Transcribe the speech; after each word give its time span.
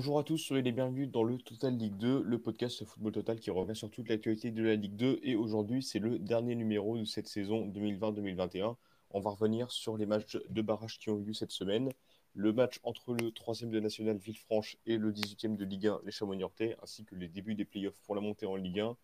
Bonjour 0.00 0.18
à 0.18 0.24
tous, 0.24 0.38
soyez 0.38 0.62
les 0.62 0.72
bienvenus 0.72 1.10
dans 1.10 1.24
le 1.24 1.36
Total 1.36 1.76
Ligue 1.76 1.98
2, 1.98 2.22
le 2.22 2.38
podcast 2.38 2.86
Football 2.86 3.12
Total 3.12 3.38
qui 3.38 3.50
revient 3.50 3.76
sur 3.76 3.90
toute 3.90 4.08
l'actualité 4.08 4.50
de 4.50 4.62
la 4.62 4.74
Ligue 4.74 4.96
2. 4.96 5.20
Et 5.22 5.36
aujourd'hui, 5.36 5.82
c'est 5.82 5.98
le 5.98 6.18
dernier 6.18 6.54
numéro 6.54 6.96
de 6.96 7.04
cette 7.04 7.28
saison 7.28 7.66
2020-2021. 7.66 8.76
On 9.10 9.20
va 9.20 9.28
revenir 9.28 9.70
sur 9.70 9.98
les 9.98 10.06
matchs 10.06 10.38
de 10.48 10.62
barrage 10.62 10.98
qui 10.98 11.10
ont 11.10 11.18
eu 11.18 11.24
lieu 11.24 11.34
cette 11.34 11.50
semaine. 11.50 11.92
Le 12.32 12.50
match 12.54 12.80
entre 12.82 13.12
le 13.12 13.28
3e 13.28 13.68
de 13.68 13.78
National 13.78 14.16
Villefranche 14.16 14.78
et 14.86 14.96
le 14.96 15.12
18e 15.12 15.56
de 15.56 15.66
Ligue 15.66 15.88
1, 15.88 16.00
les 16.06 16.12
Chamonix-Niortais, 16.12 16.76
ainsi 16.82 17.04
que 17.04 17.14
les 17.14 17.28
débuts 17.28 17.54
des 17.54 17.66
playoffs 17.66 18.00
pour 18.06 18.14
la 18.14 18.22
montée 18.22 18.46
en 18.46 18.56
Ligue 18.56 18.80
1. 18.80 18.96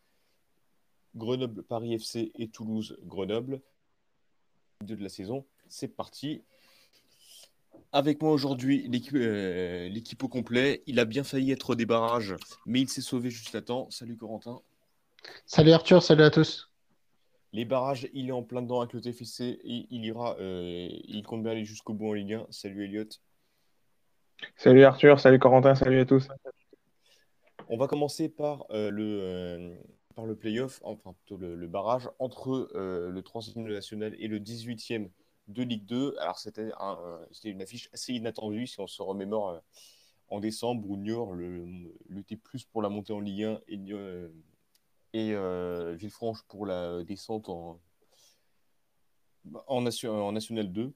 Grenoble-Paris 1.15 1.93
FC 1.93 2.33
et 2.37 2.49
Toulouse-Grenoble. 2.49 3.61
de 4.81 4.95
la 4.95 5.11
saison, 5.11 5.45
c'est 5.69 5.89
parti. 5.89 6.41
Avec 7.93 8.21
moi 8.21 8.33
aujourd'hui, 8.33 8.91
euh, 9.15 9.89
l'équipe 9.89 10.23
au 10.23 10.29
complet. 10.29 10.83
Il 10.87 11.01
a 11.01 11.05
bien 11.05 11.25
failli 11.25 11.51
être 11.53 11.75
des 11.75 11.87
barrages, 11.87 12.35
mais 12.67 12.81
il 12.81 12.89
s'est 12.89 13.01
sauvé 13.01 13.31
juste 13.31 13.55
à 13.55 13.63
temps. 13.63 13.89
Salut 13.91 14.17
Corentin. 14.17 14.61
Salut 15.47 15.73
Arthur, 15.73 16.03
salut 16.03 16.23
à 16.23 16.31
tous. 16.31 16.71
Les 17.53 17.65
barrages, 17.65 18.09
il 18.13 18.29
est 18.29 18.33
en 18.33 18.43
plein 18.43 18.61
dedans 18.61 18.81
avec 18.81 18.93
le 18.93 19.01
TFC. 19.01 19.61
Et 19.65 19.87
il 19.91 20.05
ira, 20.05 20.37
euh, 20.41 20.89
il 20.91 21.23
compte 21.23 21.43
bien 21.43 21.53
aller 21.53 21.65
jusqu'au 21.65 21.95
bout 21.95 22.11
en 22.11 22.13
Ligue 22.13 22.35
1. 22.35 22.47
Salut 22.51 22.85
Elliot. 22.85 23.09
Salut 24.57 24.85
Arthur, 24.85 25.19
salut 25.19 25.39
Corentin, 25.39 25.75
salut 25.75 26.01
à 26.01 26.05
tous. 26.05 26.29
On 27.69 27.79
va 27.79 27.87
commencer 27.89 28.29
par 28.29 28.67
euh, 28.71 28.91
le, 28.91 29.75
par 30.15 30.27
le 30.27 30.37
playoff, 30.37 30.81
enfin 30.85 31.15
plutôt 31.15 31.39
le, 31.39 31.67
barrage 31.67 32.11
entre 32.19 32.69
le 32.75 33.21
3e 33.23 33.67
national 33.73 34.15
et 34.19 34.29
le 34.29 34.39
18e 34.39 35.09
de 35.49 35.63
Ligue 35.63 35.87
2. 35.87 36.17
Alors, 36.19 36.39
c'était 36.39 36.71
une 37.45 37.63
affiche 37.63 37.89
assez 37.93 38.13
inattendue 38.15 38.67
si 38.67 38.81
on 38.81 38.87
se 38.87 39.03
remémore 39.03 39.51
euh, 39.51 39.61
en 40.29 40.41
décembre 40.41 40.89
où 40.89 40.97
Niort 40.97 41.35
luttait 42.09 42.37
plus 42.37 42.65
pour 42.65 42.83
la 42.83 42.89
montée 42.89 43.13
en 43.13 43.21
Ligue 43.21 43.45
1 43.45 43.61
et, 43.69 43.79
euh, 43.93 44.29
euh, 45.15 45.95
Villefranche 45.95 46.43
pour 46.49 46.67
la 46.67 47.05
descente 47.05 47.49
en, 47.49 47.81
en, 49.69 49.83
National 49.83 50.73
2. 50.73 50.93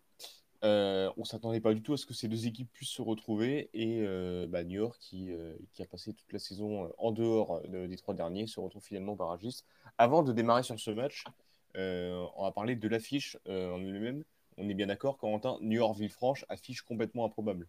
on 0.63 1.13
ne 1.17 1.25
s'attendait 1.25 1.61
pas 1.61 1.73
du 1.73 1.83
tout 1.83 1.93
à 1.93 1.97
ce 1.97 2.07
que 2.07 2.15
ces 2.15 2.27
deux 2.27 2.47
équipes 2.47 2.71
puissent 2.73 2.91
se 2.91 3.03
retrouver 3.03 3.71
et 3.73 4.05
bah, 4.49 4.65
Niort 4.65 4.99
qui, 4.99 5.31
qui, 5.73 5.83
a 5.83 5.87
passé 5.87 6.13
toute 6.13 6.33
la 6.33 6.41
saison 6.41 6.93
en 6.99 7.13
dehors 7.13 7.63
des 7.63 7.97
trois 7.97 8.15
derniers 8.15 8.49
se 8.49 8.59
retrouve 8.59 8.83
finalement 8.83 9.15
barragiste. 9.15 9.65
Avant 9.97 10.25
de 10.25 10.33
démarrer 10.33 10.65
sur 10.65 10.79
ce 10.79 10.91
match, 10.91 11.25
on 11.77 12.43
va 12.43 12.51
parler 12.51 12.75
de 12.75 12.89
l'affiche 12.89 13.39
en 13.47 13.81
elle-même 13.81 14.25
on 14.61 14.69
est 14.69 14.75
bien 14.75 14.87
d'accord, 14.87 15.17
Corentin, 15.19 15.57
New 15.63 15.79
York-Villefranche 15.79 16.45
affiche 16.49 16.83
complètement 16.83 17.25
improbable. 17.25 17.67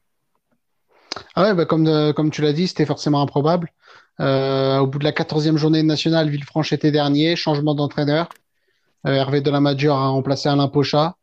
Ah 1.36 1.44
ouais, 1.44 1.54
bah 1.54 1.66
comme, 1.66 1.88
euh, 1.88 2.14
comme 2.14 2.32
tu 2.32 2.42
l'as 2.42 2.54
dit, 2.54 2.68
c'était 2.68 2.86
forcément 2.86 3.22
improbable. 3.22 3.72
Euh, 4.20 4.80
au 4.80 4.88
bout 4.88 5.00
de 5.00 5.04
la 5.04 5.12
14e 5.12 5.58
journée 5.58 5.84
nationale, 5.84 6.30
Villefranche 6.30 6.74
était 6.74 6.92
dernier, 6.92 7.36
changement 7.36 7.76
d'entraîneur. 7.76 8.30
Euh, 9.08 9.14
Hervé 9.14 9.42
Major 9.42 9.98
a 9.98 10.10
remplacé 10.10 10.50
Alain 10.50 10.68
Pochat. 10.68 11.16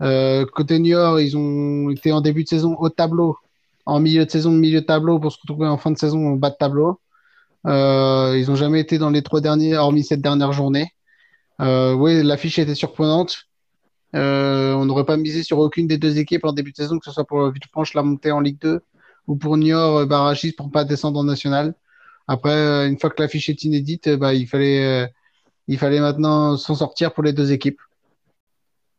côté 0.00 0.78
New 0.78 0.90
York, 0.90 1.20
ils 1.22 1.36
ont 1.36 1.90
été 1.90 2.12
en 2.12 2.20
début 2.20 2.44
de 2.44 2.48
saison 2.48 2.76
au 2.78 2.88
tableau, 2.88 3.36
en 3.86 4.00
milieu 4.00 4.24
de 4.24 4.30
saison, 4.30 4.50
milieu 4.50 4.80
de 4.80 4.86
tableau, 4.86 5.20
pour 5.20 5.30
se 5.32 5.38
retrouver 5.40 5.68
en 5.68 5.76
fin 5.78 5.90
de 5.90 5.98
saison 5.98 6.32
au 6.32 6.36
bas 6.36 6.50
de 6.50 6.56
tableau. 6.56 7.00
ils 7.66 8.44
n'ont 8.48 8.56
jamais 8.56 8.80
été 8.80 8.98
dans 8.98 9.10
les 9.10 9.22
trois 9.22 9.40
derniers, 9.40 9.76
hormis 9.76 10.04
cette 10.04 10.22
dernière 10.22 10.52
journée. 10.52 10.88
oui, 11.60 12.22
l'affiche 12.22 12.58
était 12.58 12.74
surprenante. 12.74 13.46
Euh, 14.14 14.74
on 14.74 14.84
n'aurait 14.84 15.04
pas 15.04 15.16
misé 15.16 15.42
sur 15.42 15.58
aucune 15.58 15.86
des 15.86 15.98
deux 15.98 16.18
équipes 16.18 16.44
en 16.44 16.52
début 16.52 16.72
de 16.72 16.76
saison, 16.76 16.98
que 16.98 17.04
ce 17.04 17.12
soit 17.12 17.24
pour 17.24 17.50
Villefranche 17.50 17.94
la 17.94 18.02
montée 18.02 18.30
en 18.30 18.40
Ligue 18.40 18.60
2 18.60 18.82
ou 19.26 19.36
pour 19.36 19.56
Niort 19.56 19.98
euh, 19.98 20.06
Barragis 20.06 20.52
pour 20.52 20.70
pas 20.70 20.84
descendre 20.84 21.20
en 21.20 21.24
national. 21.24 21.74
Après, 22.28 22.52
euh, 22.52 22.88
une 22.88 22.98
fois 22.98 23.10
que 23.10 23.22
l'affiche 23.22 23.48
est 23.48 23.64
inédite, 23.64 24.08
bah, 24.10 24.34
il 24.34 24.46
fallait, 24.46 25.08
il 25.68 25.78
fallait 25.78 26.00
maintenant 26.00 26.56
s'en 26.56 26.74
sortir 26.74 27.12
pour 27.12 27.22
les 27.22 27.32
deux 27.32 27.52
équipes. 27.52 27.80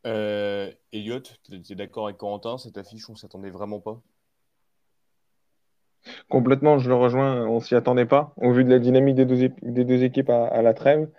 Euh, 0.06 0.70
Elliot, 0.92 1.22
tu 1.22 1.72
es 1.72 1.76
d'accord 1.76 2.06
avec 2.06 2.18
Corentin 2.18 2.58
Cette 2.58 2.78
affiche, 2.78 3.10
on 3.10 3.16
s'attendait 3.16 3.50
vraiment 3.50 3.80
pas? 3.80 4.02
Complètement, 6.28 6.78
je 6.78 6.90
le 6.90 6.96
rejoins. 6.96 7.48
On 7.48 7.62
s'y 7.62 7.76
attendait 7.76 8.06
pas 8.06 8.34
au 8.38 8.52
vu 8.52 8.66
de 8.66 8.70
la 8.70 8.80
dynamique 8.80 9.16
des 9.16 9.26
deux, 9.26 9.50
des 9.62 9.84
deux 9.86 10.04
équipes 10.04 10.30
à, 10.30 10.62
la 10.62 10.74
trêve. 10.74 11.10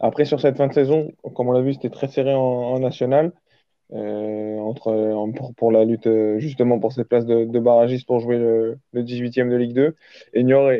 Après, 0.00 0.24
sur 0.24 0.40
cette 0.40 0.56
fin 0.56 0.66
de 0.66 0.72
saison, 0.72 1.12
comme 1.34 1.48
on 1.48 1.52
l'a 1.52 1.60
vu, 1.60 1.74
c'était 1.74 1.90
très 1.90 2.08
serré 2.08 2.34
en, 2.34 2.78
national. 2.80 3.32
Euh, 3.92 4.72
pour, 5.56 5.72
la 5.72 5.84
lutte 5.84 6.06
euh, 6.06 6.38
justement 6.38 6.78
pour 6.78 6.92
cette 6.92 7.08
place 7.08 7.26
de, 7.26 7.58
barragiste 7.58 8.06
pour 8.06 8.20
jouer 8.20 8.38
le, 8.38 8.78
18e 8.94 9.50
de 9.50 9.56
Ligue 9.56 9.74
2. 9.74 9.96
Et 10.32 10.44
Niort 10.44 10.70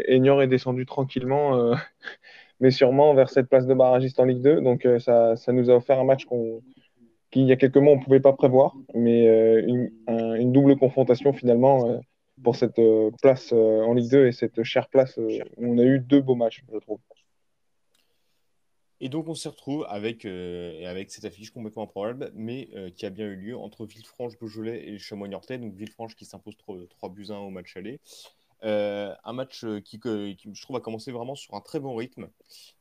est, 0.42 0.46
descendu 0.46 0.86
tranquillement, 0.86 1.56
euh, 1.56 1.74
mais 2.60 2.70
sûrement 2.70 3.14
vers 3.14 3.28
cette 3.30 3.48
place 3.48 3.66
de 3.66 3.74
barragiste 3.74 4.20
en 4.20 4.24
Ligue 4.24 4.42
2. 4.42 4.60
Donc 4.60 4.86
ça, 4.98 5.34
nous 5.48 5.70
a 5.70 5.74
offert 5.74 5.98
un 5.98 6.04
match 6.04 6.24
qu'on, 6.24 6.62
qui, 7.30 7.40
il 7.42 7.46
y 7.46 7.52
a 7.52 7.56
quelques 7.56 7.76
mois, 7.76 7.94
on 7.94 7.98
ne 7.98 8.04
pouvait 8.04 8.20
pas 8.20 8.32
prévoir, 8.32 8.74
mais 8.94 9.24
une, 9.64 9.90
une, 10.08 10.52
double 10.52 10.76
confrontation 10.76 11.32
finalement 11.32 12.00
pour 12.42 12.56
cette 12.56 12.80
place 13.20 13.52
en 13.52 13.92
Ligue 13.94 14.10
2 14.10 14.26
et 14.28 14.32
cette 14.32 14.62
chère 14.62 14.88
place. 14.88 15.18
on 15.58 15.78
a 15.78 15.82
eu 15.82 15.98
deux 15.98 16.20
beaux 16.20 16.36
matchs, 16.36 16.64
je 16.72 16.78
trouve. 16.78 17.00
Et 19.00 19.08
donc 19.08 19.28
on 19.28 19.34
se 19.34 19.48
retrouve 19.48 19.86
avec, 19.88 20.26
euh, 20.26 20.88
avec 20.88 21.10
cette 21.10 21.24
affiche 21.24 21.50
complètement 21.50 21.84
improbable, 21.84 22.30
mais 22.34 22.68
euh, 22.74 22.90
qui 22.90 23.06
a 23.06 23.10
bien 23.10 23.26
eu 23.26 23.36
lieu 23.36 23.56
entre 23.56 23.86
Villefranche-Beaujolais 23.86 24.88
et 24.88 24.98
Chamois-Niortais. 24.98 25.58
Donc 25.58 25.74
Villefranche 25.74 26.14
qui 26.14 26.26
s'impose 26.26 26.56
3, 26.58 27.08
buts 27.08 27.26
1 27.30 27.38
au 27.38 27.50
match 27.50 27.76
aller. 27.76 27.98
Euh, 28.62 29.14
un 29.24 29.32
match 29.32 29.64
qui, 29.84 29.98
je 30.04 30.62
trouve, 30.62 30.76
a 30.76 30.80
commencé 30.80 31.12
vraiment 31.12 31.34
sur 31.34 31.54
un 31.54 31.62
très 31.62 31.80
bon 31.80 31.94
rythme. 31.94 32.28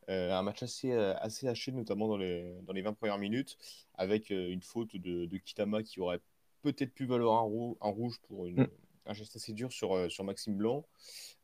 un 0.10 0.42
match 0.42 0.62
assez, 0.62 0.92
assez 0.92 1.48
haché, 1.48 1.72
notamment 1.72 2.10
dans 2.10 2.18
les, 2.18 2.54
dans 2.64 2.74
les 2.74 2.82
20 2.82 2.94
premières 2.94 3.18
minutes, 3.18 3.58
avec 3.96 4.30
une 4.30 4.62
faute 4.62 4.98
de, 4.98 5.38
Kitama 5.38 5.84
qui 5.84 6.02
aurait 6.02 6.20
peut-être 6.64 6.94
pu 6.94 7.06
valoir 7.06 7.44
un, 7.44 7.76
un 7.80 7.90
rouge 7.90 8.20
pour 8.28 8.46
une, 8.46 8.64
mm. 8.64 8.70
un 9.06 9.14
geste 9.14 9.38
assez 9.38 9.54
dur 9.54 9.72
sur, 9.72 10.12
sur 10.12 10.26
Maxime 10.26 10.58
Blanc. 10.58 10.86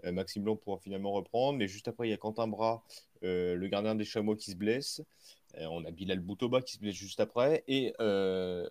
Maxime 0.03 0.43
Blanc 0.43 0.57
pourra 0.57 0.79
finalement 0.79 1.13
reprendre, 1.13 1.57
mais 1.57 1.69
juste 1.69 1.87
après, 1.87 2.09
il 2.09 2.11
y 2.11 2.13
a 2.13 2.17
Quentin 2.17 2.47
Bras 2.47 2.83
le 3.25 3.67
gardien 3.67 3.95
des 3.95 4.05
Chamois 4.05 4.35
qui 4.35 4.51
se 4.51 4.55
blesse. 4.55 5.01
Euh, 5.57 5.67
on 5.69 5.85
a 5.85 5.91
Bilal 5.91 6.19
Boutoba 6.19 6.61
qui 6.61 6.73
se 6.73 6.79
blesse 6.79 6.95
juste 6.95 7.19
après. 7.19 7.63
Et, 7.67 7.93
euh, 7.99 8.67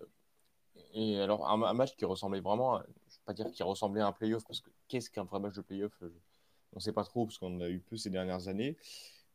alors, 0.95 1.49
un, 1.49 1.73
match 1.73 1.95
qui 1.95 2.05
ressemblait 2.05 2.39
vraiment, 2.39 2.77
je 2.77 2.83
ne 2.83 2.87
vais 2.87 3.25
pas 3.25 3.33
dire 3.33 3.51
qu'il 3.51 3.65
ressemblait 3.65 4.01
à 4.01 4.07
un 4.07 4.11
playoff, 4.11 4.43
parce 4.45 4.61
que 4.61 4.69
qu'est-ce 4.87 5.09
qu'un 5.09 5.23
vrai 5.23 5.39
match 5.39 5.55
de 5.55 5.61
playoff 5.61 5.91
On 6.01 6.77
ne 6.77 6.79
sait 6.79 6.93
pas 6.93 7.03
trop, 7.03 7.25
parce 7.25 7.37
qu'on 7.37 7.59
a 7.61 7.69
eu 7.69 7.79
peu 7.79 7.97
ces 7.97 8.09
dernières 8.09 8.47
années. 8.47 8.77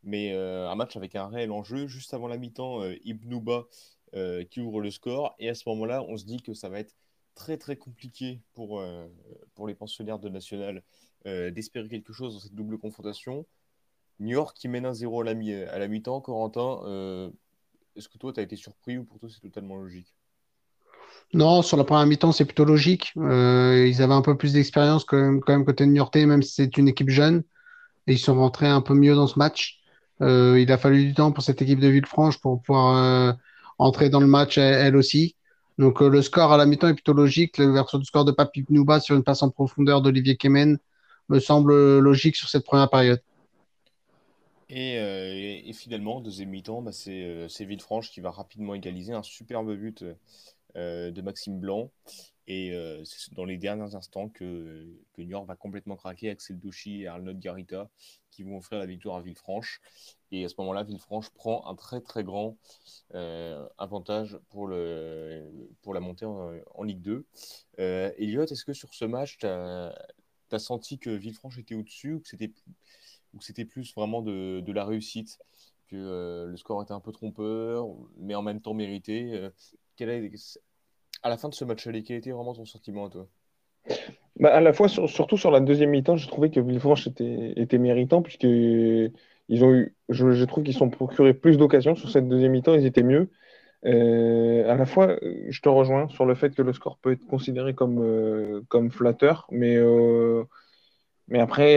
Mais 0.02 0.32
un 0.32 0.74
match 0.74 0.96
avec 0.96 1.14
un 1.16 1.28
réel 1.28 1.50
enjeu. 1.50 1.86
Juste 1.86 2.14
avant 2.14 2.28
la 2.28 2.38
mi-temps, 2.38 2.82
Ibnouba 3.04 3.66
qui 4.50 4.60
ouvre 4.60 4.80
le 4.80 4.90
score. 4.90 5.34
Et 5.38 5.50
à 5.50 5.54
ce 5.54 5.68
moment-là, 5.68 6.02
on 6.08 6.16
se 6.16 6.24
dit 6.24 6.40
que 6.40 6.54
ça 6.54 6.70
va 6.70 6.80
être 6.80 6.94
très 7.34 7.58
très 7.58 7.76
compliqué 7.76 8.40
pour, 8.54 8.82
pour 9.54 9.68
les 9.68 9.74
pensionnaires 9.74 10.18
de 10.18 10.30
National 10.30 10.82
d'espérer 11.26 11.88
quelque 11.88 12.14
chose 12.14 12.34
dans 12.34 12.40
cette 12.40 12.54
double 12.54 12.78
confrontation. 12.78 13.44
New 14.20 14.34
York 14.34 14.56
qui 14.56 14.68
mène 14.68 14.84
un 14.84 14.92
0 14.92 15.22
à 15.22 15.24
la 15.24 15.88
mi-temps. 15.88 16.20
Corentin, 16.20 16.80
euh, 16.84 17.30
est-ce 17.96 18.08
que 18.08 18.18
toi, 18.18 18.32
tu 18.32 18.40
as 18.40 18.42
été 18.42 18.54
surpris 18.54 18.98
ou 18.98 19.04
pour 19.04 19.18
toi, 19.18 19.28
c'est 19.32 19.40
totalement 19.40 19.76
logique? 19.76 20.14
Non, 21.32 21.62
sur 21.62 21.76
la 21.76 21.84
première 21.84 22.06
mi-temps, 22.06 22.32
c'est 22.32 22.44
plutôt 22.44 22.64
logique. 22.64 23.12
Euh, 23.16 23.86
ils 23.88 24.02
avaient 24.02 24.14
un 24.14 24.22
peu 24.22 24.36
plus 24.36 24.52
d'expérience 24.52 25.04
quand 25.04 25.16
même, 25.16 25.64
côté 25.64 25.86
New 25.86 25.94
York, 25.94 26.14
même 26.16 26.42
si 26.42 26.54
c'est 26.54 26.76
une 26.76 26.88
équipe 26.88 27.08
jeune. 27.08 27.42
Et 28.06 28.12
ils 28.12 28.18
sont 28.18 28.34
rentrés 28.34 28.68
un 28.68 28.82
peu 28.82 28.94
mieux 28.94 29.14
dans 29.14 29.26
ce 29.26 29.38
match. 29.38 29.80
Euh, 30.20 30.60
il 30.60 30.70
a 30.70 30.76
fallu 30.76 31.06
du 31.06 31.14
temps 31.14 31.32
pour 31.32 31.42
cette 31.42 31.62
équipe 31.62 31.80
de 31.80 31.88
Villefranche 31.88 32.38
pour 32.40 32.60
pouvoir 32.62 33.36
entrer 33.78 34.10
dans 34.10 34.20
le 34.20 34.26
match 34.26 34.58
elle, 34.58 34.96
aussi. 34.96 35.36
Donc 35.78 36.00
le 36.00 36.20
score 36.20 36.52
à 36.52 36.58
la 36.58 36.66
mi-temps 36.66 36.88
est 36.88 36.94
plutôt 36.94 37.14
logique. 37.14 37.56
L'ouverture 37.56 37.98
du 37.98 38.04
score 38.04 38.26
de 38.26 38.32
Papi 38.32 38.66
Nouba 38.68 39.00
sur 39.00 39.16
une 39.16 39.22
passe 39.22 39.42
en 39.42 39.48
profondeur 39.48 40.02
d'Olivier 40.02 40.36
Kemen 40.36 40.78
me 41.30 41.38
semble 41.38 42.00
logique 42.00 42.36
sur 42.36 42.48
cette 42.48 42.66
première 42.66 42.90
période. 42.90 43.22
Euh, 44.72 45.60
et, 45.64 45.72
finalement, 45.72 46.20
deuxième 46.20 46.50
mi-temps, 46.50 46.82
bah, 46.82 46.92
euh, 47.08 47.48
c'est 47.48 47.64
Villefranche 47.64 48.10
qui 48.10 48.20
va 48.20 48.30
rapidement 48.30 48.74
égaliser 48.74 49.12
un 49.12 49.22
superbe 49.22 49.74
but 49.74 50.04
euh, 50.76 51.10
de 51.10 51.22
Maxime 51.22 51.58
Blanc. 51.58 51.90
Et 52.46 52.72
c'est 53.04 53.32
dans 53.34 53.44
les 53.44 53.58
derniers 53.58 53.94
instants 53.94 54.28
que, 54.28 54.84
que 55.12 55.22
York 55.22 55.46
va 55.46 55.54
complètement 55.54 55.94
craquer. 55.94 56.30
Axel 56.30 56.58
Douchy 56.58 57.02
et 57.02 57.06
Arnaud 57.06 57.34
Garita 57.34 57.88
qui 58.32 58.42
vont 58.42 58.56
offrir 58.56 58.80
la 58.80 58.86
victoire 58.86 59.18
à 59.18 59.20
Villefranche. 59.20 59.80
Et 60.32 60.44
à 60.44 60.48
ce 60.48 60.56
moment-là, 60.58 60.82
Villefranche 60.82 61.30
prend 61.30 61.64
un 61.68 61.76
très 61.76 62.00
très 62.00 62.24
grand 62.24 62.56
avantage 63.78 64.36
pour, 64.48 64.66
le, 64.66 65.48
pour 65.82 65.94
la 65.94 66.00
montée 66.00 66.26
en, 66.26 66.82
Ligue 66.82 67.02
2. 67.02 67.24
Elliot, 67.78 68.42
est-ce 68.42 68.64
que 68.64 68.72
sur 68.72 68.94
ce 68.94 69.04
match, 69.04 69.38
tu 69.38 69.46
as, 69.46 70.58
senti 70.58 70.98
que 70.98 71.10
Villefranche 71.10 71.58
était 71.58 71.76
au-dessus 71.76 72.14
ou 72.14 72.20
que 72.20 72.26
c'était 72.26 72.50
ou 73.34 73.40
c'était 73.40 73.64
plus 73.64 73.94
vraiment 73.94 74.22
de, 74.22 74.72
la 74.72 74.84
réussite 74.84 75.38
que 75.88 76.46
le 76.48 76.56
score 76.56 76.82
était 76.82 76.92
un 76.92 77.00
peu 77.00 77.12
trompeur, 77.12 77.86
mais 78.18 78.34
en 78.34 78.42
même 78.42 78.60
temps 78.60 78.74
mérité. 78.74 79.50
À 81.22 81.28
la 81.28 81.36
fin 81.36 81.48
de 81.48 81.54
ce 81.54 81.64
match 81.64 81.86
aller, 81.86 82.02
quel 82.02 82.16
était 82.16 82.30
vraiment 82.30 82.54
ton 82.54 82.64
sentiment 82.64 83.06
à 83.06 83.10
toi? 83.10 83.28
Bah, 84.36 84.54
à 84.54 84.60
la 84.60 84.72
fois, 84.72 84.88
surtout 84.88 85.36
sur 85.36 85.50
la 85.50 85.60
deuxième 85.60 85.90
mi-temps, 85.90 86.16
je 86.16 86.28
trouvais 86.28 86.50
que 86.50 86.60
Villefranche 86.60 87.06
était, 87.06 87.52
était 87.56 87.78
méritant, 87.78 88.22
puisque 88.22 88.44
ils 88.44 89.64
ont 89.64 89.72
eu, 89.72 89.94
je, 90.08 90.44
trouve 90.44 90.64
qu'ils 90.64 90.74
sont 90.76 90.88
procurés 90.88 91.34
plus 91.34 91.58
d'occasions 91.58 91.94
sur 91.94 92.08
cette 92.08 92.28
deuxième 92.28 92.52
mi-temps, 92.52 92.74
ils 92.74 92.86
étaient 92.86 93.02
mieux. 93.02 93.30
Euh, 93.84 94.70
à 94.70 94.76
la 94.76 94.86
fois, 94.86 95.16
je 95.48 95.60
te 95.60 95.68
rejoins 95.68 96.08
sur 96.08 96.24
le 96.24 96.34
fait 96.34 96.54
que 96.54 96.62
le 96.62 96.72
score 96.72 96.98
peut 96.98 97.12
être 97.12 97.26
considéré 97.26 97.74
comme, 97.74 98.00
euh, 98.00 98.90
flatteur, 98.90 99.46
mais, 99.50 99.76
euh, 99.76 100.44
mais 101.28 101.40
après, 101.40 101.76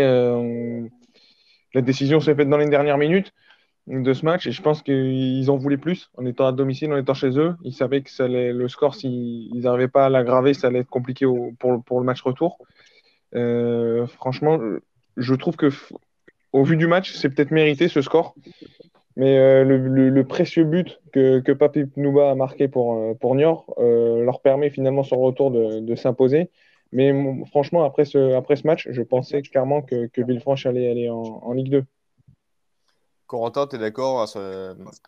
la 1.73 1.81
décision 1.81 2.19
s'est 2.19 2.35
faite 2.35 2.49
dans 2.49 2.57
les 2.57 2.69
dernières 2.69 2.97
minutes 2.97 3.33
de 3.87 4.13
ce 4.13 4.25
match 4.25 4.47
et 4.47 4.51
je 4.51 4.61
pense 4.61 4.81
qu'ils 4.81 5.49
en 5.49 5.57
voulaient 5.57 5.77
plus 5.77 6.09
en 6.17 6.25
étant 6.25 6.47
à 6.47 6.51
domicile, 6.51 6.93
en 6.93 6.97
étant 6.97 7.13
chez 7.13 7.37
eux. 7.37 7.55
Ils 7.63 7.73
savaient 7.73 8.01
que 8.01 8.09
ça 8.09 8.27
le 8.27 8.67
score, 8.67 8.95
s'ils 8.95 9.61
n'arrivaient 9.61 9.87
pas 9.87 10.05
à 10.05 10.09
l'aggraver, 10.09 10.53
ça 10.53 10.67
allait 10.67 10.79
être 10.79 10.89
compliqué 10.89 11.25
pour, 11.59 11.99
le 11.99 12.05
match 12.05 12.21
retour. 12.21 12.59
Euh, 13.35 14.05
franchement, 14.07 14.59
je 15.17 15.35
trouve 15.35 15.55
que 15.55 15.69
au 16.53 16.63
vu 16.63 16.77
du 16.77 16.87
match, 16.87 17.13
c'est 17.13 17.29
peut-être 17.29 17.51
mérité 17.51 17.87
ce 17.87 18.01
score. 18.01 18.35
Mais 19.15 19.37
euh, 19.37 19.63
le, 19.63 20.23
précieux 20.23 20.63
but 20.63 20.99
que, 21.11 21.39
que 21.39 21.51
Papi 21.51 21.85
Pnouba 21.85 22.31
a 22.31 22.35
marqué 22.35 22.67
pour, 22.67 22.95
euh, 22.95 23.13
pour 23.13 23.35
Niort 23.35 23.65
leur 23.77 24.41
permet 24.41 24.69
finalement 24.69 25.03
son 25.03 25.19
retour 25.19 25.51
de, 25.51 25.95
s'imposer. 25.95 26.49
Mais 26.93 27.11
franchement, 27.47 27.83
après 27.83 28.05
ce, 28.05 28.35
après 28.35 28.55
ce 28.55 28.67
match, 28.67 28.87
je 28.89 29.01
pensais 29.01 29.41
clairement 29.41 29.81
que, 29.81 30.07
que 30.07 30.21
Villefranche 30.21 30.65
allait 30.65 30.89
aller 30.89 31.09
en, 31.09 31.21
en 31.21 31.53
Ligue 31.53 31.71
2. 31.71 31.85
Corentin, 33.33 33.65
tu 33.65 33.77
es 33.77 33.79
d'accord 33.79 34.21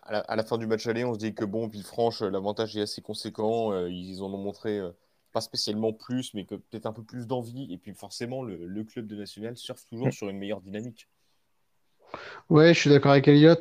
à, 0.07 0.35
la 0.35 0.43
fin 0.43 0.57
du 0.57 0.65
match 0.65 0.87
aller, 0.87 1.05
on 1.05 1.13
se 1.13 1.19
dit 1.19 1.35
que 1.35 1.45
bon, 1.45 1.67
Villefranche, 1.67 2.21
l'avantage 2.21 2.75
est 2.75 2.81
assez 2.81 3.01
conséquent. 3.01 3.71
Euh, 3.71 3.87
ils 3.87 4.23
en 4.23 4.33
ont 4.33 4.39
montré 4.39 4.79
euh, 4.79 4.89
pas 5.31 5.41
spécialement 5.41 5.93
plus, 5.93 6.33
mais 6.33 6.43
peut-être 6.43 6.87
un 6.87 6.91
peu 6.91 7.03
plus 7.03 7.27
d'envie. 7.27 7.71
Et 7.71 7.77
puis 7.77 7.93
forcément, 7.93 8.41
le, 8.41 8.83
club 8.83 9.05
de 9.05 9.15
National 9.15 9.55
surfe 9.57 9.85
toujours 9.85 10.11
sur 10.11 10.27
une 10.27 10.39
meilleure 10.39 10.61
dynamique. 10.61 11.07
Ouais, 12.49 12.73
je 12.73 12.79
suis 12.79 12.89
d'accord 12.89 13.11
avec 13.11 13.27
Elliot. 13.27 13.53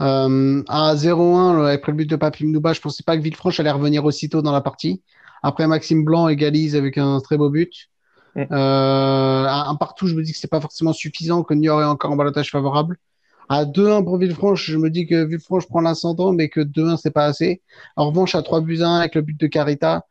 Euh, 0.00 0.62
à 0.68 0.94
0-1, 0.94 1.74
après 1.74 1.92
le 1.92 1.98
but 1.98 2.08
de 2.08 2.16
Papi 2.16 2.46
Mnouba, 2.46 2.72
je 2.72 2.80
pensais 2.80 3.02
pas 3.02 3.14
que 3.14 3.22
Villefranche 3.22 3.60
allait 3.60 3.70
revenir 3.70 4.06
aussitôt 4.06 4.40
dans 4.40 4.52
la 4.52 4.62
partie. 4.62 5.02
Après, 5.42 5.66
Maxime 5.66 6.04
Blanc 6.04 6.28
égalise 6.28 6.76
avec 6.76 6.98
un 6.98 7.20
très 7.20 7.36
beau 7.36 7.50
but. 7.50 7.88
Mm. 8.36 8.52
un, 8.52 9.76
partout, 9.80 10.06
je 10.06 10.14
me 10.14 10.22
dis 10.22 10.32
que 10.32 10.38
c'est 10.38 10.50
pas 10.50 10.60
forcément 10.60 10.92
suffisant, 10.92 11.42
que 11.42 11.54
Niort 11.54 11.82
est 11.82 11.84
encore 11.84 12.12
en 12.12 12.16
balotage 12.16 12.50
favorable. 12.50 12.98
À 13.48 13.64
2-1 13.64 14.04
pour 14.04 14.18
Villefranche, 14.18 14.70
je 14.70 14.76
me 14.76 14.90
dis 14.90 15.06
que 15.06 15.24
Villefranche 15.24 15.66
prend 15.66 15.80
l'ascendant, 15.80 16.32
mais 16.32 16.48
que 16.48 16.60
2-1, 16.60 16.98
c'est 16.98 17.10
pas 17.10 17.24
assez. 17.24 17.62
En 17.96 18.08
revanche, 18.08 18.34
à 18.34 18.42
3 18.42 18.60
buts 18.60 18.82
1 18.82 18.96
avec 18.96 19.14
le 19.14 19.22
but 19.22 19.40
de 19.40 19.46
Carita, 19.46 20.04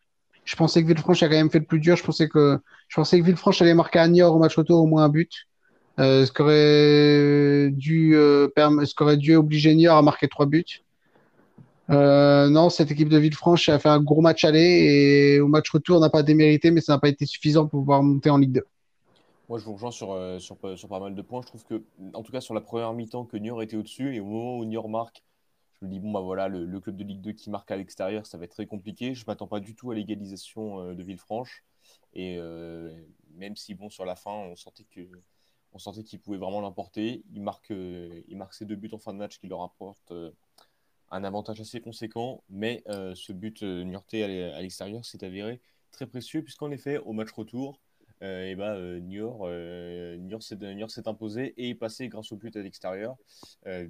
je 0.43 0.55
pensais 0.55 0.81
que 0.81 0.87
Villefranche 0.87 1.21
a 1.21 1.27
quand 1.27 1.35
même 1.35 1.51
fait 1.51 1.59
le 1.59 1.65
plus 1.65 1.79
dur. 1.79 1.95
Je 1.95 2.03
pensais 2.03 2.27
que, 2.27 2.59
je 2.87 2.95
pensais 2.95 3.19
que 3.19 3.25
Villefranche 3.25 3.61
allait 3.61 3.75
marquer 3.75 3.99
à 3.99 4.07
Niort 4.07 4.35
au 4.35 4.39
match 4.39 4.55
retour 4.55 4.81
au 4.81 4.87
moins 4.87 5.03
un 5.03 5.09
but. 5.09 5.31
Euh, 5.99 6.25
ce, 6.25 6.31
qui 6.31 6.41
aurait 6.41 7.71
dû, 7.71 8.15
euh, 8.15 8.47
ce 8.55 8.95
qui 8.95 9.03
aurait 9.03 9.17
dû 9.17 9.35
obliger 9.35 9.75
Niort 9.75 9.97
à 9.97 10.01
marquer 10.01 10.27
3 10.27 10.47
buts. 10.47 10.83
Euh, 11.89 12.49
non, 12.49 12.69
cette 12.69 12.91
équipe 12.91 13.09
de 13.09 13.17
Villefranche 13.17 13.69
a 13.69 13.79
fait 13.79 13.89
un 13.89 14.01
gros 14.01 14.21
match 14.21 14.43
aller 14.43 14.59
et 14.59 15.39
au 15.39 15.47
match 15.47 15.69
retour, 15.69 15.99
n'a 15.99 16.09
pas 16.09 16.23
démérité, 16.23 16.71
mais 16.71 16.81
ça 16.81 16.93
n'a 16.93 16.99
pas 16.99 17.07
été 17.07 17.25
suffisant 17.25 17.67
pour 17.67 17.79
pouvoir 17.79 18.03
monter 18.03 18.29
en 18.29 18.37
Ligue 18.37 18.53
2. 18.53 18.63
Moi, 19.49 19.59
je 19.59 19.63
vous 19.63 19.73
rejoins 19.73 19.91
sur, 19.91 20.11
euh, 20.11 20.39
sur, 20.39 20.57
sur, 20.77 20.89
pas 20.89 20.99
mal 20.99 21.15
de 21.15 21.21
points. 21.21 21.41
Je 21.41 21.47
trouve 21.47 21.63
que, 21.63 21.81
en 22.13 22.21
tout 22.21 22.33
cas, 22.33 22.41
sur 22.41 22.53
la 22.53 22.59
première 22.59 22.91
mi-temps, 22.93 23.25
que 23.25 23.37
Niort 23.37 23.61
était 23.61 23.77
au-dessus. 23.77 24.13
Et 24.13 24.19
au 24.19 24.25
moment 24.25 24.57
où 24.57 24.65
Niort 24.65 24.89
marque, 24.89 25.23
je 25.79 25.85
me 25.85 25.89
dis, 25.89 25.99
bon, 25.99 26.11
bah 26.11 26.19
voilà, 26.19 26.49
le, 26.49 26.79
club 26.81 26.97
de 26.97 27.05
Ligue 27.05 27.21
2 27.21 27.31
qui 27.31 27.49
marque 27.49 27.71
à 27.71 27.77
l'extérieur, 27.77 28.25
ça 28.25 28.37
va 28.37 28.43
être 28.43 28.51
très 28.51 28.65
compliqué. 28.65 29.13
Je 29.13 29.21
ne 29.21 29.25
m'attends 29.27 29.47
pas 29.47 29.61
du 29.61 29.73
tout 29.73 29.91
à 29.91 29.95
l'égalisation 29.95 30.81
euh, 30.81 30.95
de 30.95 31.03
Villefranche. 31.03 31.63
Et 32.13 32.35
euh, 32.37 32.93
même 33.35 33.55
si, 33.55 33.73
bon, 33.73 33.89
sur 33.89 34.03
la 34.03 34.15
fin, 34.15 34.31
on 34.31 34.55
sentait 34.57 34.83
que. 34.83 35.07
On 35.73 35.79
sentait 35.79 36.03
qu'il 36.03 36.19
pouvait 36.19 36.37
vraiment 36.37 36.59
l'emporter. 36.59 37.23
Il 37.31 37.41
marque, 37.41 37.69
il 37.69 38.37
marque 38.37 38.53
ses 38.53 38.65
deux 38.65 38.77
buts 38.77 38.89
en 38.93 38.97
fin 38.97 39.13
de 39.13 39.19
match 39.19 39.37
qui 39.37 39.47
leur 39.47 39.61
apportent 39.61 40.13
un 41.11 41.23
avantage 41.23 41.61
assez 41.61 41.81
conséquent. 41.81 42.43
Mais 42.49 42.83
ce 42.87 43.33
but 43.33 43.63
niortais 43.63 44.23
à 44.23 44.61
l'extérieur 44.61 45.05
s'est 45.05 45.23
avéré 45.23 45.61
très 45.91 46.05
précieux, 46.05 46.43
puisqu'en 46.43 46.71
effet, 46.71 46.97
au 46.97 47.13
match 47.13 47.31
retour, 47.31 47.79
euh, 48.23 48.45
et 48.45 48.55
bah, 48.55 48.75
euh, 48.75 48.99
Niort, 48.99 49.41
euh, 49.43 50.17
Niort 50.17 50.41
s'est 50.41 51.07
imposé 51.07 51.53
et 51.57 51.69
est 51.69 51.75
passé 51.75 52.07
grâce 52.07 52.31
au 52.31 52.35
but 52.37 52.55
à 52.55 52.61
l'extérieur. 52.61 53.15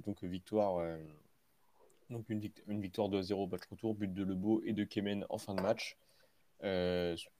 donc 0.04 0.22
victoire, 0.24 0.98
donc 2.10 2.28
une, 2.28 2.40
victoire 2.80 3.08
de 3.08 3.20
0 3.22 3.46
match 3.46 3.62
retour, 3.70 3.94
but 3.94 4.12
de 4.12 4.24
Lebeau 4.24 4.62
et 4.64 4.72
de 4.72 4.84
Kemen 4.84 5.24
en 5.30 5.38
fin 5.38 5.54
de 5.54 5.62
match. 5.62 5.96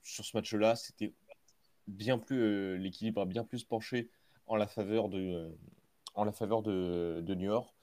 sur 0.03 0.25
ce 0.25 0.37
match-là, 0.37 0.75
c'était 0.75 1.13
bien 1.87 2.17
plus 2.19 2.77
l'équilibre 2.77 3.21
a 3.21 3.25
bien 3.25 3.43
plus 3.43 3.63
penché 3.63 4.09
en 4.47 4.55
la 4.55 4.67
faveur 4.67 5.09
de 5.09 5.51
en 6.15 6.23
la 6.23 6.31
faveur 6.31 6.63
de, 6.63 7.21
de 7.21 7.33
Niort. 7.35 7.75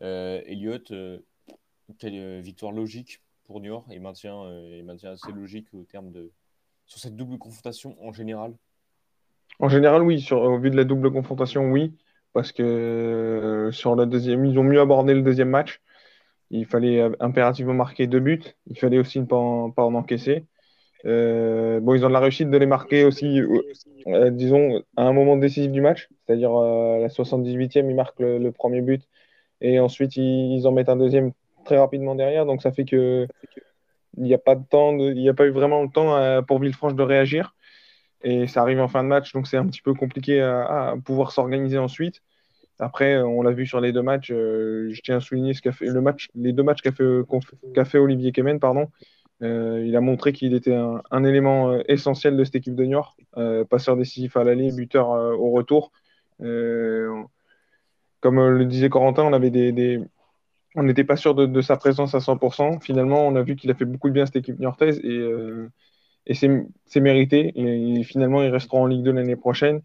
Elliott, 0.00 0.92
quelle 1.98 2.40
victoire 2.40 2.72
logique 2.72 3.20
pour 3.44 3.60
Niort 3.60 3.86
et 3.90 3.98
maintient, 3.98 4.50
et 4.70 4.82
maintient 4.82 5.12
assez 5.12 5.32
logique 5.32 5.66
au 5.74 5.84
terme 5.84 6.10
de, 6.10 6.32
sur 6.86 7.00
cette 7.00 7.16
double 7.16 7.38
confrontation 7.38 7.96
en 8.00 8.12
général 8.12 8.54
En 9.58 9.68
général, 9.68 10.02
oui. 10.02 10.26
Au 10.30 10.58
vu 10.58 10.70
de 10.70 10.76
la 10.76 10.84
double 10.84 11.10
confrontation, 11.12 11.70
oui. 11.70 11.94
Parce 12.32 12.52
que 12.52 12.62
euh, 12.62 13.72
sur 13.72 13.94
la 13.96 14.06
deuxième, 14.06 14.44
ils 14.44 14.58
ont 14.58 14.64
mieux 14.64 14.80
abordé 14.80 15.14
le 15.14 15.22
deuxième 15.22 15.50
match. 15.50 15.80
Il 16.50 16.66
fallait 16.66 17.00
impérativement 17.20 17.74
marquer 17.74 18.06
deux 18.06 18.20
buts. 18.20 18.42
Il 18.66 18.78
fallait 18.78 18.98
aussi 18.98 19.20
ne 19.20 19.24
pas 19.24 19.36
en, 19.36 19.94
encaisser. 19.94 20.44
Euh, 21.06 21.80
bon, 21.80 21.94
ils 21.94 22.04
ont 22.04 22.08
de 22.08 22.14
la 22.14 22.20
réussite 22.20 22.50
de 22.50 22.56
les 22.56 22.66
marquer 22.66 23.04
aussi, 23.04 23.40
euh, 24.06 24.30
disons, 24.30 24.82
à 24.96 25.02
un 25.02 25.12
moment 25.12 25.36
décisif 25.36 25.70
du 25.70 25.82
match, 25.82 26.08
c'est-à-dire 26.26 26.50
la 26.50 27.08
78e, 27.08 27.90
ils 27.90 27.94
marquent 27.94 28.20
le, 28.20 28.50
premier 28.52 28.80
but 28.80 29.06
et 29.60 29.78
ensuite 29.80 30.16
ils, 30.16 30.66
en 30.66 30.72
mettent 30.72 30.88
un 30.88 30.96
deuxième 30.96 31.32
très 31.64 31.78
rapidement 31.78 32.14
derrière. 32.14 32.46
Donc 32.46 32.62
ça 32.62 32.72
fait 32.72 32.84
que 32.84 33.26
il 34.16 34.24
n'y 34.24 34.34
a 34.34 34.38
pas 34.38 34.54
de 34.54 34.64
temps, 34.64 34.96
il 34.96 35.14
n'y 35.14 35.28
a 35.28 35.34
pas 35.34 35.46
eu 35.46 35.50
vraiment 35.50 35.82
le 35.82 35.88
temps 35.88 36.16
euh, 36.16 36.42
pour 36.42 36.60
Villefranche 36.60 36.94
de 36.94 37.02
réagir. 37.02 37.54
Et 38.22 38.46
ça 38.46 38.62
arrive 38.62 38.80
en 38.80 38.88
fin 38.88 39.02
de 39.02 39.08
match, 39.08 39.32
donc 39.32 39.46
c'est 39.46 39.58
un 39.58 39.66
petit 39.66 39.82
peu 39.82 39.92
compliqué 39.92 40.40
à, 40.40 40.94
pouvoir 41.04 41.32
s'organiser 41.32 41.78
ensuite. 41.78 42.22
Après, 42.78 43.20
on 43.20 43.42
l'a 43.42 43.52
vu 43.52 43.66
sur 43.66 43.80
les 43.80 43.92
deux 43.92 44.02
matchs. 44.02 44.30
Euh, 44.32 44.88
je 44.90 45.00
tiens 45.02 45.18
à 45.18 45.20
souligner 45.20 45.52
ce 45.52 45.60
qu'a 45.60 45.72
fait 45.72 45.86
le 45.86 46.00
match, 46.00 46.28
les 46.34 46.52
deux 46.52 46.62
matchs 46.62 46.80
qu'a 46.80 46.92
fait, 46.92 47.04
fait, 47.84 47.98
Olivier 47.98 48.32
Kemen, 48.32 48.60
pardon. 48.60 48.88
Euh, 49.42 49.84
il 49.86 49.94
a 49.94 50.00
montré 50.00 50.32
qu'il 50.32 50.54
était 50.54 50.74
un, 50.74 51.24
élément 51.24 51.78
essentiel 51.86 52.36
de 52.36 52.44
cette 52.44 52.56
équipe 52.56 52.74
de 52.74 52.84
Niort, 52.84 53.16
passeur 53.68 53.96
décisif 53.96 54.36
à 54.36 54.44
l'aller, 54.44 54.72
buteur 54.72 55.10
au 55.10 55.50
retour. 55.50 55.92
comme 56.38 57.28
le 58.48 58.64
disait 58.64 58.88
Corentin, 58.88 59.24
on 59.24 59.34
avait 59.34 59.50
des, 59.50 60.00
on 60.74 60.82
n'était 60.82 61.04
pas 61.04 61.16
sûr 61.16 61.34
de, 61.34 61.60
sa 61.60 61.76
présence 61.76 62.14
à 62.14 62.18
100%. 62.18 62.80
Finalement, 62.80 63.26
on 63.26 63.36
a 63.36 63.42
vu 63.42 63.56
qu'il 63.56 63.70
a 63.70 63.74
fait 63.74 63.84
beaucoup 63.84 64.08
de 64.08 64.14
bien 64.14 64.26
cette 64.26 64.36
équipe 64.36 64.58
niortaise 64.58 64.98
et, 65.04 65.08
euh, 65.08 65.70
c'est 66.32 67.00
mérité. 67.00 67.52
Finalement, 68.04 68.42
ils 68.42 68.50
resteront 68.50 68.82
en 68.82 68.86
Ligue 68.86 69.02
2 69.02 69.12
l'année 69.12 69.36
prochaine. 69.36 69.82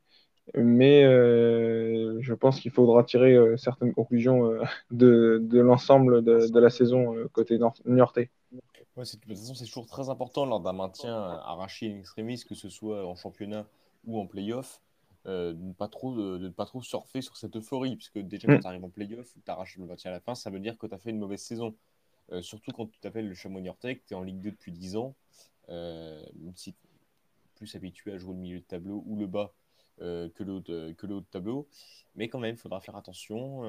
Mais 0.55 1.03
euh, 1.03 2.17
je 2.21 2.33
pense 2.33 2.59
qu'il 2.59 2.71
faudra 2.71 3.03
tirer 3.03 3.35
euh, 3.35 3.55
certaines 3.55 3.93
conclusions 3.93 4.51
de, 4.89 5.45
l'ensemble 5.51 6.23
de, 6.23 6.59
la 6.59 6.69
saison 6.71 7.13
côté 7.33 7.59
niortais. 7.85 8.31
De 8.51 8.57
toute 8.57 9.27
façon, 9.27 9.53
c'est 9.53 9.65
toujours 9.65 9.85
très 9.85 10.09
important 10.09 10.45
lors 10.45 10.59
d'un 10.59 10.73
maintien 10.73 11.15
arraché 11.15 11.91
in 11.91 11.99
extremis, 11.99 12.43
que 12.47 12.55
ce 12.55 12.69
soit 12.69 13.05
en 13.05 13.15
championnat 13.15 13.67
ou 14.07 14.19
en 14.19 14.25
playoff. 14.25 14.81
Euh, 15.25 15.53
de 15.53 15.61
ne 15.61 15.73
pas 15.73 15.89
trop 15.89 16.15
de, 16.15 16.37
ne 16.37 16.49
pas 16.49 16.65
trop 16.65 16.81
surfer 16.81 17.21
sur 17.21 17.35
cette 17.35 17.57
euphorie, 17.57 17.97
puisque 17.97 18.19
déjà 18.19 18.47
quand 18.47 18.57
mm. 18.57 18.61
tu 18.61 18.67
arrives 18.67 18.85
en 18.85 18.89
playoff, 18.89 19.33
tu 19.33 19.51
arraches 19.51 19.77
le 19.77 19.85
maintien 19.85 20.11
à 20.11 20.13
la 20.13 20.21
fin, 20.21 20.33
ça 20.33 20.49
veut 20.49 20.61
dire 20.61 20.77
que 20.77 20.87
tu 20.87 20.93
as 20.93 20.97
fait 20.97 21.09
une 21.09 21.19
mauvaise 21.19 21.41
saison. 21.41 21.75
Euh, 22.31 22.41
surtout 22.41 22.71
quand 22.71 22.85
tu 22.85 22.99
t'appelles 22.99 23.27
le 23.27 23.33
Chamonix 23.33 23.67
Ortec, 23.69 24.05
tu 24.05 24.13
es 24.13 24.17
en 24.17 24.23
Ligue 24.23 24.39
2 24.39 24.51
depuis 24.51 24.71
10 24.71 24.95
ans, 24.95 25.15
euh, 25.67 26.23
même 26.35 26.55
si 26.55 26.73
plus 27.55 27.75
habitué 27.75 28.13
à 28.13 28.17
jouer 28.17 28.33
le 28.33 28.39
milieu 28.39 28.59
de 28.59 28.65
tableau 28.65 29.03
ou 29.05 29.17
le 29.17 29.27
bas 29.27 29.53
que 29.97 30.43
le 30.43 30.93
que 30.93 31.07
le 31.07 31.15
haut 31.15 31.19
de 31.19 31.25
tableau. 31.25 31.67
Mais 32.15 32.29
quand 32.29 32.39
même, 32.39 32.55
il 32.55 32.57
faudra 32.57 32.79
faire 32.79 32.95
attention, 32.95 33.63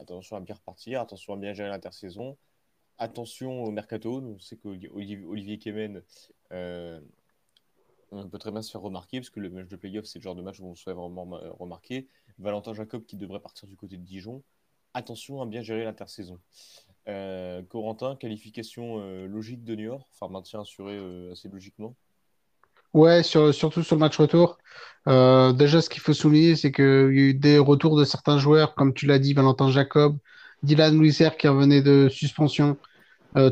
attention 0.00 0.36
à 0.36 0.40
bien 0.40 0.54
repartir, 0.54 1.02
attention 1.02 1.34
à 1.34 1.36
bien 1.36 1.52
gérer 1.52 1.68
l'intersaison, 1.68 2.38
attention 2.96 3.64
au 3.64 3.70
mercato. 3.70 4.22
On 4.22 4.38
sait 4.38 4.56
qu'Olivier 4.56 5.22
Olivier 5.26 5.58
Kemen 5.58 6.02
on 8.12 8.28
peut 8.28 8.38
très 8.38 8.52
bien 8.52 8.62
se 8.62 8.70
faire 8.70 8.80
remarquer, 8.80 9.20
parce 9.20 9.30
que 9.30 9.40
le 9.40 9.50
match 9.50 9.68
de 9.68 9.76
playoff, 9.76 10.04
c'est 10.04 10.18
le 10.18 10.22
genre 10.22 10.34
de 10.34 10.42
match 10.42 10.60
où 10.60 10.66
on 10.66 10.74
se 10.74 10.82
fait 10.82 10.92
vraiment 10.92 11.24
remarquer. 11.58 12.08
Valentin 12.38 12.74
Jacob 12.74 13.04
qui 13.04 13.16
devrait 13.16 13.40
partir 13.40 13.68
du 13.68 13.76
côté 13.76 13.96
de 13.96 14.02
Dijon. 14.02 14.42
Attention 14.94 15.42
à 15.42 15.46
bien 15.46 15.62
gérer 15.62 15.84
l'intersaison. 15.84 16.38
Euh, 17.08 17.62
Corentin, 17.68 18.16
qualification 18.16 18.98
euh, 19.00 19.26
logique 19.26 19.62
de 19.62 19.74
Niort, 19.74 20.08
enfin 20.12 20.32
maintien 20.32 20.62
assuré 20.62 20.96
euh, 20.96 21.32
assez 21.32 21.48
logiquement. 21.48 21.94
Ouais, 22.92 23.22
surtout 23.22 23.82
sur 23.82 23.96
le 23.96 24.00
match 24.00 24.16
retour. 24.16 24.56
déjà, 25.06 25.82
ce 25.82 25.90
qu'il 25.90 26.00
faut 26.00 26.14
souligner, 26.14 26.56
c'est 26.56 26.72
qu'il 26.72 26.84
y 26.84 26.88
a 26.88 27.28
eu 27.28 27.34
des 27.34 27.58
retours 27.58 27.94
de 27.94 28.04
certains 28.04 28.38
joueurs, 28.38 28.74
comme 28.74 28.94
tu 28.94 29.04
l'as 29.04 29.18
dit, 29.18 29.34
Valentin 29.34 29.70
Jacob, 29.70 30.16
Dylan 30.62 30.96
Louiser 30.96 31.28
qui 31.38 31.46
revenait 31.46 31.82
de 31.82 32.08
suspension, 32.08 32.78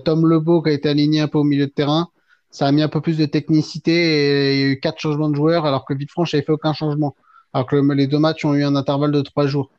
Tom 0.05 0.27
Lebeau 0.27 0.63
qui 0.63 0.71
a 0.71 0.73
été 0.73 0.89
aligné 0.89 1.21
un 1.21 1.29
peu 1.29 1.37
au 1.37 1.45
milieu 1.45 1.67
de 1.67 1.73
terrain. 1.73 2.09
Ça 2.55 2.69
a 2.69 2.73
mis 2.73 2.83
un 2.83 2.89
peu 2.89 3.01
plus 3.01 3.19
de 3.19 3.27
technicité 3.27 3.93
et 3.93 4.55
il 4.55 4.61
y 4.61 4.63
a 4.63 4.67
eu 4.69 4.79
quatre 4.79 5.01
changements 5.01 5.29
de 5.29 5.35
joueurs 5.35 5.67
alors 5.67 5.85
que 5.85 5.93
Villefranche 5.93 6.35
n'avait 6.35 6.47
fait 6.47 6.53
aucun 6.53 6.73
changement. 6.73 7.17
Alors 7.53 7.67
que 7.67 7.75
les 7.75 8.07
deux 8.07 8.21
matchs 8.21 8.45
ont 8.45 8.55
eu 8.55 8.63
un 8.63 8.77
intervalle 8.77 9.11
de 9.11 9.23
trois 9.23 9.49
jours. 9.49 9.73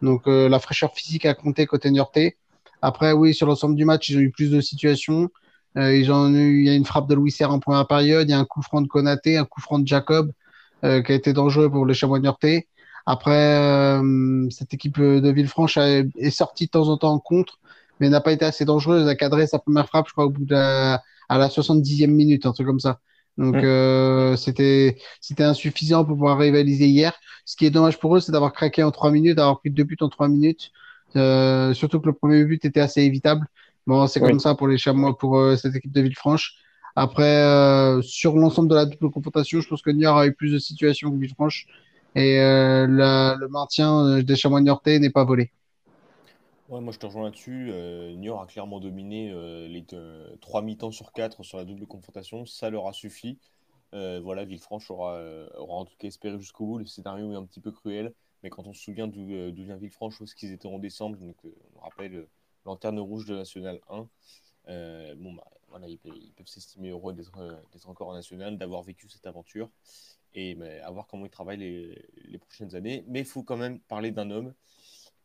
Donc 0.00 0.22
la 0.26 0.58
fraîcheur 0.58 0.94
physique 0.94 1.26
a 1.26 1.34
compté 1.34 1.66
côté 1.66 1.90
Niortais. 1.90 2.38
Après, 2.80 3.12
oui, 3.12 3.34
sur 3.34 3.46
l'ensemble 3.46 3.76
du 3.76 3.84
match, 3.84 4.08
ils 4.08 4.16
ont 4.16 4.20
eu 4.20 4.30
plus 4.30 4.50
de 4.50 4.62
situations. 4.62 5.28
Euh, 5.76 5.94
ils 5.94 6.10
ont 6.10 6.26
eu, 6.30 6.60
il 6.60 6.66
y 6.66 6.70
a 6.70 6.74
une 6.74 6.86
frappe 6.86 7.06
de 7.06 7.14
Louis 7.14 7.30
Serre 7.30 7.50
en 7.50 7.60
première 7.60 7.86
période, 7.86 8.26
il 8.26 8.32
y 8.32 8.34
a 8.34 8.38
un 8.38 8.46
coup 8.46 8.62
franc 8.62 8.80
de 8.80 8.88
Konaté, 8.88 9.36
un 9.36 9.44
coup 9.44 9.60
franc 9.60 9.78
de 9.78 9.86
Jacob 9.86 10.32
euh, 10.84 11.02
qui 11.02 11.12
a 11.12 11.14
été 11.14 11.34
dangereux 11.34 11.70
pour 11.70 11.84
les 11.84 11.92
Chamois 11.92 12.18
Niortais. 12.18 12.66
Après, 13.04 13.58
euh, 13.58 14.48
cette 14.48 14.72
équipe 14.72 14.98
de 14.98 15.30
Villefranche 15.30 15.76
est 15.76 16.30
sortie 16.30 16.66
de 16.66 16.70
temps 16.70 16.88
en 16.88 16.96
temps 16.96 17.12
en 17.12 17.18
contre, 17.18 17.58
mais 18.00 18.08
n'a 18.08 18.22
pas 18.22 18.32
été 18.32 18.46
assez 18.46 18.64
dangereuse. 18.64 19.02
Elle 19.02 19.08
a 19.10 19.16
cadré 19.16 19.46
sa 19.46 19.58
première 19.58 19.86
frappe, 19.86 20.08
je 20.08 20.12
crois, 20.12 20.24
au 20.26 20.30
bout 20.30 20.44
de 20.44 20.54
la, 20.54 21.02
à 21.32 21.38
la 21.38 21.48
70e 21.48 22.08
minute, 22.08 22.46
un 22.46 22.52
truc 22.52 22.66
comme 22.66 22.80
ça. 22.80 23.00
Donc, 23.38 23.56
euh, 23.56 24.36
c'était 24.36 24.98
c'était 25.20 25.44
insuffisant 25.44 26.04
pour 26.04 26.16
pouvoir 26.16 26.38
rivaliser 26.38 26.86
hier. 26.86 27.12
Ce 27.46 27.56
qui 27.56 27.64
est 27.66 27.70
dommage 27.70 27.98
pour 27.98 28.14
eux, 28.16 28.20
c'est 28.20 28.32
d'avoir 28.32 28.52
craqué 28.52 28.82
en 28.82 28.90
trois 28.90 29.10
minutes, 29.10 29.36
d'avoir 29.36 29.60
pris 29.60 29.70
deux 29.70 29.84
buts 29.84 29.96
en 30.00 30.08
trois 30.08 30.28
minutes. 30.28 30.70
Euh, 31.16 31.74
surtout 31.74 32.00
que 32.00 32.06
le 32.06 32.12
premier 32.12 32.44
but 32.44 32.64
était 32.64 32.80
assez 32.80 33.02
évitable. 33.02 33.46
Bon, 33.86 34.06
c'est 34.06 34.20
comme 34.20 34.40
ça 34.40 34.54
pour 34.54 34.68
les 34.68 34.78
chamois, 34.78 35.16
pour 35.16 35.38
euh, 35.38 35.56
cette 35.56 35.74
équipe 35.74 35.92
de 35.92 36.00
Villefranche. 36.02 36.54
Après, 36.94 37.42
euh, 37.42 38.02
sur 38.02 38.36
l'ensemble 38.36 38.68
de 38.68 38.74
la 38.74 38.84
double 38.86 39.10
confrontation, 39.10 39.60
je 39.60 39.68
pense 39.68 39.82
que 39.82 39.90
Niort 39.90 40.18
a 40.18 40.26
eu 40.26 40.34
plus 40.34 40.52
de 40.52 40.58
situations 40.58 41.10
que 41.10 41.16
Villefranche 41.16 41.66
et 42.14 42.36
le 42.38 43.48
maintien 43.48 44.20
des 44.20 44.36
chamois 44.36 44.60
niortais 44.60 44.98
n'est 44.98 45.10
pas 45.10 45.24
volé. 45.24 45.50
Ouais, 46.72 46.80
moi 46.80 46.92
je 46.92 46.98
te 46.98 47.06
rejoins 47.06 47.24
là-dessus. 47.24 47.70
Niort 48.16 48.40
a 48.40 48.46
clairement 48.46 48.80
dominé 48.80 49.32
les 49.68 49.84
trois 50.40 50.62
mi-temps 50.62 50.90
sur 50.90 51.12
quatre 51.12 51.44
sur 51.44 51.58
la 51.58 51.64
double 51.64 51.86
confrontation. 51.86 52.46
Ça 52.46 52.70
leur 52.70 52.88
a 52.88 52.92
suffi. 52.92 53.38
voilà, 53.92 54.44
Villefranche 54.44 54.90
aura, 54.90 55.20
aura 55.56 55.74
en 55.74 55.84
tout 55.84 55.94
cas 55.98 56.08
espéré 56.08 56.38
jusqu'au 56.38 56.66
bout. 56.66 56.78
Le 56.78 56.86
scénario 56.86 57.30
est 57.32 57.36
un 57.36 57.44
petit 57.44 57.60
peu 57.60 57.70
cruel. 57.70 58.12
Mais 58.42 58.50
quand 58.50 58.66
on 58.66 58.72
se 58.72 58.82
souvient 58.82 59.06
d'où 59.06 59.20
euh, 59.32 59.52
vient 59.54 59.76
Villefranche, 59.76 60.20
où 60.20 60.26
ce 60.26 60.34
qu'ils 60.34 60.52
étaient 60.52 60.66
en 60.66 60.78
décembre, 60.78 61.16
donc 61.16 61.36
euh, 61.44 61.54
on 61.76 61.80
rappelle 61.80 62.14
euh, 62.14 62.28
lanterne 62.64 62.98
rouge 62.98 63.26
de 63.26 63.36
National 63.36 63.80
1, 63.88 64.08
bon, 65.16 65.32
bah, 65.32 65.44
voilà, 65.68 65.88
ils, 65.88 65.98
peuvent 65.98 66.46
s'estimer 66.46 66.90
heureux 66.90 67.12
d'être 67.12 67.88
encore 67.88 68.08
en 68.08 68.14
National, 68.14 68.58
d'avoir 68.58 68.82
vécu 68.82 69.08
cette 69.08 69.26
aventure 69.26 69.70
et 70.34 70.56
à 70.82 70.90
voir 70.90 71.06
comment 71.06 71.26
ils 71.26 71.30
travaillent 71.30 71.58
les, 71.58 72.38
prochaines 72.38 72.74
années. 72.74 73.04
Mais 73.08 73.20
il 73.20 73.26
faut 73.26 73.42
quand 73.42 73.56
même 73.56 73.80
parler 73.80 74.10
d'un 74.10 74.30
homme 74.30 74.54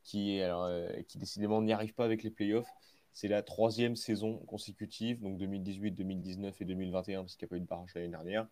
qui, 0.07 0.41
alors, 0.41 0.69
qui 1.07 1.17
décidément 1.17 1.61
n'y 1.61 1.73
arrive 1.73 1.93
pas 1.93 2.05
avec 2.05 2.23
les 2.23 2.31
playoffs. 2.31 2.69
C'est 3.13 3.27
la 3.27 3.41
troisième 3.43 3.95
saison 3.95 4.37
consécutive, 4.47 5.21
donc 5.21 5.37
2018, 5.37 5.91
2019 5.91 6.61
et 6.61 6.65
2021, 6.65 7.21
parce 7.21 7.35
qu'il 7.35 7.45
n'y 7.45 7.49
a 7.49 7.51
pas 7.51 7.57
eu 7.57 7.61
de 7.61 7.65
barrage 7.65 7.93
l'année 7.95 8.09
dernière, 8.09 8.47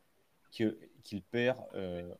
qu'il 0.51 1.21
perd 1.31 1.59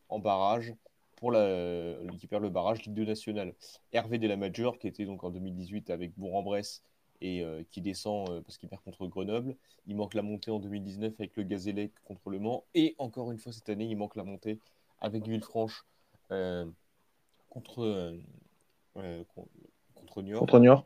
en 0.09 0.19
barrage 0.19 0.73
pour 1.15 1.31
l'équipe 1.31 2.31
le 2.31 2.49
barrage 2.49 2.83
Ligue 2.83 2.93
2 2.93 3.05
nationale. 3.05 3.53
Hervé 3.91 4.17
de 4.19 4.27
la 4.27 4.37
Major, 4.37 4.77
qui 4.77 4.87
était 4.87 5.05
donc 5.05 5.23
en 5.23 5.31
2018 5.31 5.89
avec 5.89 6.17
Bourg-en-Bresse 6.17 6.83
et 7.21 7.43
euh, 7.43 7.63
qui 7.71 7.81
descend 7.81 8.29
euh, 8.29 8.41
parce 8.41 8.57
qu'il 8.57 8.69
perd 8.69 8.83
contre 8.83 9.07
Grenoble. 9.07 9.55
Il 9.87 9.95
manque 9.95 10.13
la 10.13 10.21
montée 10.21 10.51
en 10.51 10.59
2019 10.59 11.13
avec 11.17 11.35
le 11.35 11.43
Gazélec 11.43 11.91
contre 12.03 12.29
Le 12.29 12.39
Mans. 12.39 12.65
Et 12.73 12.95
encore 12.97 13.31
une 13.31 13.37
fois 13.37 13.51
cette 13.51 13.69
année, 13.69 13.85
il 13.85 13.95
manque 13.95 14.15
la 14.15 14.23
montée 14.23 14.59
avec 14.99 15.27
Villefranche 15.27 15.85
euh, 16.31 16.65
contre, 18.95 19.49
contre 19.93 20.21
Niort. 20.21 20.39
Contre 20.39 20.59
Niort. 20.59 20.83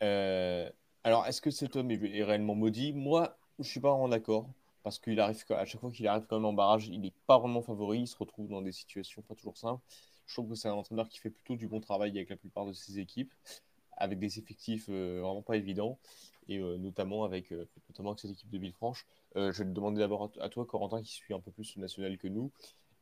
alors, 0.00 1.26
est-ce 1.26 1.40
que 1.40 1.50
cet 1.50 1.76
homme 1.76 1.90
est, 1.90 2.02
est 2.02 2.24
réellement 2.24 2.54
maudit? 2.54 2.92
Moi, 2.92 3.36
je 3.58 3.64
ne 3.64 3.68
suis 3.68 3.80
pas 3.80 3.92
en 3.92 4.10
accord 4.12 4.48
parce 4.82 4.98
qu'il 4.98 5.20
arrive 5.20 5.42
à 5.50 5.64
chaque 5.64 5.80
fois 5.80 5.90
qu'il 5.90 6.06
arrive 6.06 6.26
quand 6.26 6.36
même 6.36 6.46
en 6.46 6.52
barrage, 6.52 6.88
il 6.88 7.00
n'est 7.00 7.12
pas 7.26 7.38
vraiment 7.38 7.62
favori, 7.62 8.00
il 8.00 8.06
se 8.06 8.16
retrouve 8.16 8.48
dans 8.48 8.62
des 8.62 8.72
situations 8.72 9.22
pas 9.22 9.34
toujours 9.34 9.56
simples. 9.56 9.82
Je 10.26 10.34
trouve 10.34 10.48
que 10.48 10.54
c'est 10.54 10.68
un 10.68 10.74
entraîneur 10.74 11.08
qui 11.08 11.18
fait 11.18 11.30
plutôt 11.30 11.56
du 11.56 11.68
bon 11.68 11.80
travail 11.80 12.10
avec 12.12 12.30
la 12.30 12.36
plupart 12.36 12.64
de 12.64 12.72
ses 12.72 12.98
équipes, 12.98 13.32
avec 13.96 14.18
des 14.18 14.38
effectifs 14.38 14.86
euh, 14.88 15.20
vraiment 15.20 15.42
pas 15.42 15.56
évidents, 15.56 15.98
et 16.48 16.58
euh, 16.58 16.78
notamment, 16.78 17.24
avec, 17.24 17.52
euh, 17.52 17.68
notamment 17.88 18.10
avec 18.10 18.20
cette 18.20 18.30
équipe 18.30 18.50
de 18.50 18.58
Villefranche. 18.58 19.06
je 19.34 19.50
vais 19.50 19.64
te 19.64 19.74
demander 19.74 19.98
d'abord 19.98 20.30
à 20.40 20.48
toi, 20.48 20.64
Corentin, 20.64 21.02
qui 21.02 21.12
suit 21.12 21.34
un 21.34 21.40
peu 21.40 21.50
plus 21.50 21.76
le 21.76 21.82
national 21.82 22.16
que 22.16 22.28
nous. 22.28 22.50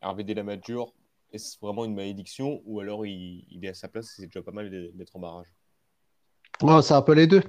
Hervé 0.03 0.25
Delamadure, 0.25 0.93
est-ce 1.33 1.57
vraiment 1.61 1.85
une 1.85 1.95
malédiction 1.95 2.63
ou 2.65 2.81
alors 2.81 3.07
il, 3.07 3.45
est 3.63 3.69
à 3.69 3.75
sa 3.75 3.89
place 3.89 4.11
et 4.11 4.23
c'est 4.23 4.27
déjà 4.27 4.43
pas 4.43 4.53
mal 4.53 4.71
d'être 4.95 5.17
en 5.17 5.21
barrage 5.21 5.49
Oh, 6.63 6.83
c'est 6.83 6.95
un 6.95 7.03
peu 7.03 7.13
les 7.13 7.29
deux. 7.29 7.43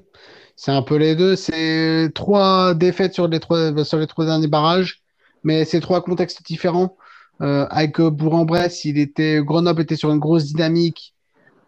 C'est 0.56 0.72
un 0.72 0.84
peu 0.84 0.96
les 0.98 1.16
deux. 1.16 1.36
C'est 1.36 2.12
trois 2.14 2.76
défaites 2.76 3.14
sur 3.14 3.28
les 3.28 3.40
trois, 3.40 3.72
derniers 3.72 4.48
barrages, 4.48 5.02
mais 5.44 5.66
c'est 5.66 5.80
trois 5.80 6.04
contextes 6.04 6.46
différents. 6.46 6.96
Euh, 7.42 7.66
avec 7.72 8.00
Bourg-en-Bresse, 8.00 8.86
il 8.86 9.00
était, 9.00 9.42
Grenoble 9.44 9.82
était 9.82 9.96
sur 9.96 10.12
une 10.12 10.20
grosse 10.20 10.46
dynamique. 10.46 11.16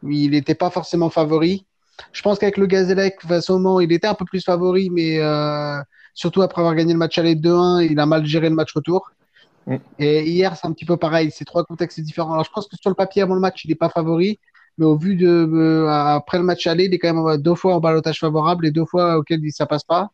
Il 0.03 0.31
n'était 0.31 0.55
pas 0.55 0.69
forcément 0.69 1.09
favori. 1.09 1.65
Je 2.11 2.21
pense 2.21 2.37
qu'avec 2.37 2.57
le 2.57 2.67
Gazélec, 2.67 3.17
moment, 3.49 3.79
il 3.79 3.91
était 3.91 4.07
un 4.07 4.13
peu 4.13 4.25
plus 4.25 4.43
favori, 4.43 4.89
mais 4.91 5.19
euh, 5.19 5.79
surtout 6.13 6.41
après 6.41 6.61
avoir 6.61 6.75
gagné 6.75 6.93
le 6.93 6.99
match 6.99 7.17
aller 7.17 7.35
2-1, 7.35 7.87
il 7.89 7.99
a 7.99 8.05
mal 8.05 8.25
géré 8.25 8.49
le 8.49 8.55
match 8.55 8.73
retour. 8.73 9.09
Mm. 9.67 9.75
Et 9.99 10.29
hier, 10.29 10.55
c'est 10.55 10.67
un 10.67 10.71
petit 10.73 10.85
peu 10.85 10.97
pareil. 10.97 11.31
C'est 11.31 11.45
trois 11.45 11.63
contextes 11.63 11.99
différents. 11.99 12.33
Alors, 12.33 12.45
je 12.45 12.51
pense 12.51 12.67
que 12.67 12.75
sur 12.79 12.89
le 12.89 12.95
papier, 12.95 13.21
avant 13.21 13.35
le 13.35 13.41
match, 13.41 13.63
il 13.65 13.69
n'est 13.69 13.75
pas 13.75 13.89
favori 13.89 14.39
mais 14.77 14.85
au 14.85 14.97
vu 14.97 15.15
de 15.15 15.27
euh, 15.27 15.87
après 15.89 16.37
le 16.37 16.43
match 16.43 16.65
aller, 16.67 16.85
il 16.85 16.93
est 16.93 16.99
quand 16.99 17.13
même 17.13 17.37
deux 17.37 17.55
fois 17.55 17.75
en 17.75 17.79
balotage 17.79 18.19
favorable 18.19 18.65
et 18.65 18.71
deux 18.71 18.85
fois 18.85 19.17
auquel 19.17 19.39
ça 19.51 19.65
passe 19.65 19.83
pas. 19.83 20.11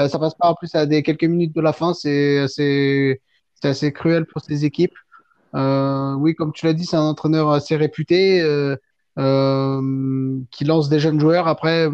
Euh, 0.00 0.08
ça 0.08 0.18
passe 0.18 0.34
pas 0.34 0.48
en 0.48 0.54
plus 0.54 0.74
à 0.74 0.86
des 0.86 1.02
quelques 1.02 1.24
minutes 1.24 1.54
de 1.54 1.60
la 1.60 1.72
fin, 1.72 1.94
c'est 1.94 2.38
assez, 2.40 3.20
assez 3.62 3.92
cruel 3.92 4.26
pour 4.26 4.42
ces 4.42 4.64
équipes. 4.64 4.94
Euh, 5.54 6.14
oui, 6.14 6.34
comme 6.34 6.52
tu 6.52 6.66
l'as 6.66 6.74
dit, 6.74 6.84
c'est 6.84 6.96
un 6.96 7.02
entraîneur 7.02 7.50
assez 7.50 7.76
réputé 7.76 8.40
qui 9.16 10.64
lance 10.64 10.88
des 10.88 11.00
jeunes 11.00 11.18
joueurs. 11.18 11.48
Après, 11.48 11.88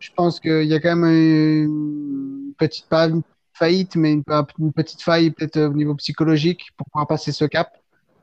je 0.00 0.10
pense 0.16 0.40
qu'il 0.40 0.64
y 0.64 0.74
a 0.74 0.80
quand 0.80 0.96
même 0.96 1.04
une 1.04 2.52
petite 2.58 2.86
une 2.92 3.22
faillite, 3.58 3.96
mais 3.96 4.12
une, 4.12 4.24
petite 4.72 5.02
faille 5.02 5.30
peut-être 5.30 5.60
au 5.60 5.74
niveau 5.74 5.94
psychologique 5.96 6.70
pour 6.76 6.86
pouvoir 6.86 7.06
passer 7.06 7.32
ce 7.32 7.44
cap. 7.44 7.76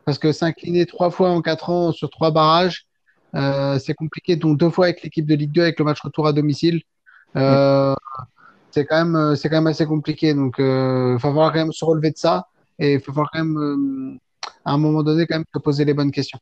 Parce 0.06 0.20
que 0.20 0.32
s'incliner 0.32 0.86
trois 0.86 1.10
fois 1.10 1.30
en 1.30 1.42
quatre 1.42 1.70
ans 1.70 1.92
sur 1.92 2.10
trois 2.10 2.32
barrages, 2.32 2.86
euh, 3.36 3.78
c'est 3.80 3.94
compliqué. 3.94 4.36
Donc 4.36 4.58
deux 4.58 4.70
fois 4.70 4.86
avec 4.86 5.04
l'équipe 5.04 5.26
de 5.26 5.36
Ligue 5.36 5.52
2 5.52 5.62
avec 5.62 5.80
le 5.80 5.86
match 5.86 6.00
retour 6.02 6.28
à 6.28 6.34
domicile. 6.34 6.82
Euh, 7.36 7.94
c'est 8.72 8.86
quand 8.86 9.04
même 9.04 9.16
euh, 9.16 9.36
c'est 9.36 9.50
quand 9.50 9.58
même 9.58 9.68
assez 9.68 9.86
compliqué. 9.86 10.34
Donc 10.34 10.56
il 10.60 10.64
va 10.66 11.20
falloir 11.20 11.52
quand 11.52 11.60
même 11.60 11.74
se 11.74 11.84
relever 11.84 12.12
de 12.12 12.18
ça 12.18 12.48
et 12.80 12.94
il 12.94 13.00
va 13.00 13.04
falloir 13.04 13.30
quand 13.32 13.44
même 13.44 14.20
à 14.64 14.74
un 14.74 14.78
moment 14.78 15.04
donné 15.04 15.26
quand 15.28 15.38
même 15.38 15.46
se 15.54 15.60
poser 15.60 15.86
les 15.86 15.94
bonnes 15.94 16.12
questions. 16.12 16.40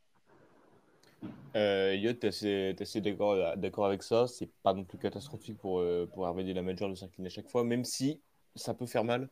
Euh, 1.56 1.96
tu 2.20 2.26
es 2.26 2.76
assez, 2.80 3.00
d'accord 3.00 3.86
avec 3.86 4.02
ça. 4.02 4.26
C'est 4.26 4.50
pas 4.62 4.74
non 4.74 4.84
plus 4.84 4.98
catastrophique 4.98 5.58
pour, 5.58 5.82
pour 6.12 6.26
Hervé 6.26 6.52
la 6.52 6.62
de 6.62 6.94
s'incliner 6.94 7.30
chaque 7.30 7.48
fois, 7.48 7.64
même 7.64 7.84
si 7.84 8.20
ça 8.56 8.74
peut 8.74 8.86
faire 8.86 9.04
mal. 9.04 9.28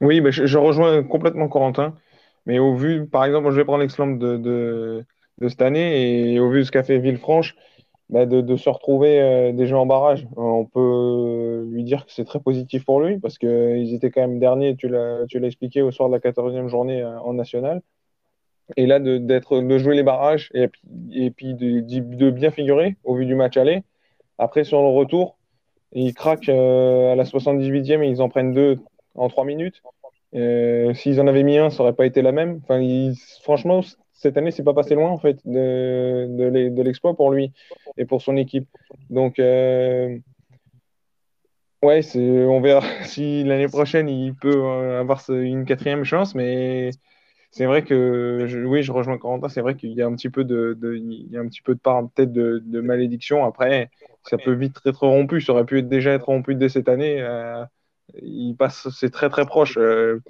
Oui, 0.00 0.20
mais 0.20 0.32
je 0.32 0.58
rejoins 0.58 1.02
complètement 1.02 1.48
Corentin. 1.48 1.94
Mais 2.46 2.58
au 2.58 2.74
vu, 2.74 3.06
par 3.06 3.24
exemple, 3.24 3.50
je 3.50 3.56
vais 3.56 3.64
prendre 3.64 3.82
l'exemple 3.82 4.18
de, 4.18 4.36
de, 4.36 5.48
cette 5.48 5.62
année 5.62 6.32
et 6.32 6.40
au 6.40 6.50
vu 6.50 6.60
de 6.60 6.64
ce 6.64 6.72
qu'a 6.72 6.82
fait 6.82 6.98
Villefranche, 6.98 7.56
bah 8.08 8.26
de, 8.26 8.56
se 8.56 8.68
retrouver 8.68 9.20
euh, 9.20 9.52
déjà 9.52 9.78
en 9.78 9.86
barrage, 9.86 10.26
on 10.36 10.66
peut 10.66 11.66
lui 11.70 11.82
dire 11.82 12.04
que 12.04 12.12
c'est 12.12 12.24
très 12.24 12.40
positif 12.40 12.84
pour 12.84 13.00
lui 13.00 13.18
parce 13.18 13.38
qu'ils 13.38 13.94
étaient 13.94 14.10
quand 14.10 14.20
même 14.20 14.38
derniers, 14.38 14.76
tu 14.76 14.88
l'as 14.88 15.26
expliqué, 15.42 15.82
au 15.82 15.90
soir 15.92 16.10
de 16.10 16.14
la 16.14 16.20
14e 16.20 16.68
journée 16.68 17.02
euh, 17.02 17.18
en 17.20 17.32
national. 17.32 17.80
Et 18.76 18.86
là, 18.86 18.98
de, 19.00 19.18
de 19.18 19.78
jouer 19.78 19.94
les 19.94 20.02
barrages 20.02 20.50
et, 20.54 20.68
et 21.12 21.30
puis 21.30 21.54
de, 21.54 21.80
de, 21.80 22.30
bien 22.30 22.50
figurer 22.50 22.96
au 23.04 23.14
vu 23.14 23.26
du 23.26 23.34
match 23.34 23.56
aller. 23.56 23.82
Après, 24.38 24.64
sur 24.64 24.80
le 24.82 24.88
retour, 24.88 25.36
ils 25.92 26.14
craquent 26.14 26.48
euh, 26.48 27.12
à 27.12 27.16
la 27.16 27.24
78e 27.24 28.02
et 28.02 28.08
ils 28.08 28.22
en 28.22 28.28
prennent 28.28 28.52
deux 28.52 28.78
en 29.14 29.28
trois 29.28 29.44
minutes. 29.44 29.82
Euh, 30.34 30.94
s'ils 30.94 31.20
en 31.20 31.26
avaient 31.26 31.42
mis 31.42 31.58
un, 31.58 31.70
ça 31.70 31.82
aurait 31.82 31.92
pas 31.92 32.06
été 32.06 32.22
la 32.22 32.32
même. 32.32 32.60
Enfin, 32.62 32.80
franchement, 33.42 33.82
cette 34.12 34.36
année, 34.36 34.50
c'est 34.50 34.62
pas 34.62 34.74
passé 34.74 34.94
loin 34.94 35.10
en 35.10 35.18
fait 35.18 35.38
de, 35.44 36.26
de 36.28 36.82
l'exploit 36.82 37.14
pour 37.14 37.30
lui 37.30 37.52
et 37.98 38.06
pour 38.06 38.22
son 38.22 38.36
équipe. 38.36 38.66
Donc, 39.10 39.38
euh, 39.38 40.16
ouais, 41.82 42.00
on 42.16 42.60
verra 42.60 42.82
si 43.04 43.44
l'année 43.44 43.68
prochaine 43.68 44.08
il 44.08 44.34
peut 44.34 44.66
avoir 44.98 45.22
une 45.28 45.66
quatrième 45.66 46.04
chance, 46.04 46.34
mais 46.34 46.90
c'est 47.52 47.66
vrai 47.66 47.84
que 47.84 48.64
oui, 48.64 48.82
je 48.82 48.92
rejoins 48.92 49.18
Corentin. 49.18 49.50
C'est 49.50 49.60
vrai 49.60 49.76
qu'il 49.76 49.92
y 49.92 50.00
a 50.00 50.06
un 50.06 50.14
petit 50.14 50.30
peu 50.30 50.42
de, 50.42 50.76
il 50.96 51.30
y 51.30 51.36
a 51.36 51.40
un 51.40 51.48
petit 51.48 51.60
peu 51.60 51.74
de 51.74 51.80
part 51.80 52.02
peut-être 52.14 52.32
de, 52.32 52.80
malédiction. 52.80 53.44
Après, 53.44 53.90
ça 54.24 54.38
peut 54.38 54.54
vite 54.54 54.76
être 54.86 55.06
rompu. 55.06 55.40
Ça 55.40 55.52
aurait 55.52 55.64
pu 55.64 55.82
déjà 55.82 56.12
être 56.12 56.26
rompu 56.26 56.54
dès 56.54 56.68
cette 56.68 56.88
année 56.88 57.20
il 58.20 58.54
passe, 58.56 58.88
c'est 58.90 59.10
très 59.10 59.28
très 59.28 59.46
proche. 59.46 59.78
Euh, 59.78 60.22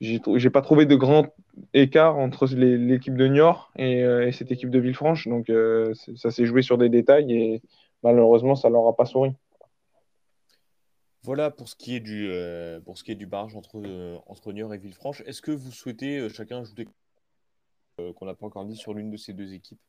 j'ai 0.00 0.50
pas 0.50 0.62
trouvé 0.62 0.86
de 0.86 0.94
grand 0.94 1.26
écart 1.74 2.16
entre 2.16 2.46
l'équipe 2.46 3.16
de 3.16 3.26
Niort 3.26 3.70
et, 3.76 3.98
et, 4.00 4.32
cette 4.32 4.50
équipe 4.50 4.70
de 4.70 4.78
Villefranche. 4.78 5.28
Donc 5.28 5.52
ça 6.16 6.30
s'est 6.30 6.46
joué 6.46 6.62
sur 6.62 6.78
des 6.78 6.88
détails 6.88 7.30
et 7.32 7.62
malheureusement, 8.02 8.54
ça 8.54 8.70
leur 8.70 8.86
a 8.86 8.96
pas 8.96 9.04
souri. 9.04 9.32
Voilà 11.22 11.50
pour 11.50 11.68
ce 11.68 11.76
qui 11.76 11.96
est 11.96 12.00
du, 12.00 12.30
pour 12.86 12.96
ce 12.96 13.04
qui 13.04 13.12
est 13.12 13.16
du 13.16 13.26
barrage 13.26 13.54
entre, 13.56 13.82
entre 14.26 14.52
Niort 14.54 14.72
et 14.72 14.78
Villefranche. 14.78 15.22
Est-ce 15.26 15.42
que 15.42 15.50
vous 15.50 15.70
souhaitez 15.70 16.30
chacun 16.30 16.60
ajouter 16.60 16.88
qu'on 17.98 18.24
n'a 18.24 18.34
pas 18.34 18.46
encore 18.46 18.64
dit 18.64 18.76
sur 18.76 18.94
l'une 18.94 19.10
de 19.10 19.18
ces 19.18 19.34
deux 19.34 19.52
équipes? 19.52 19.80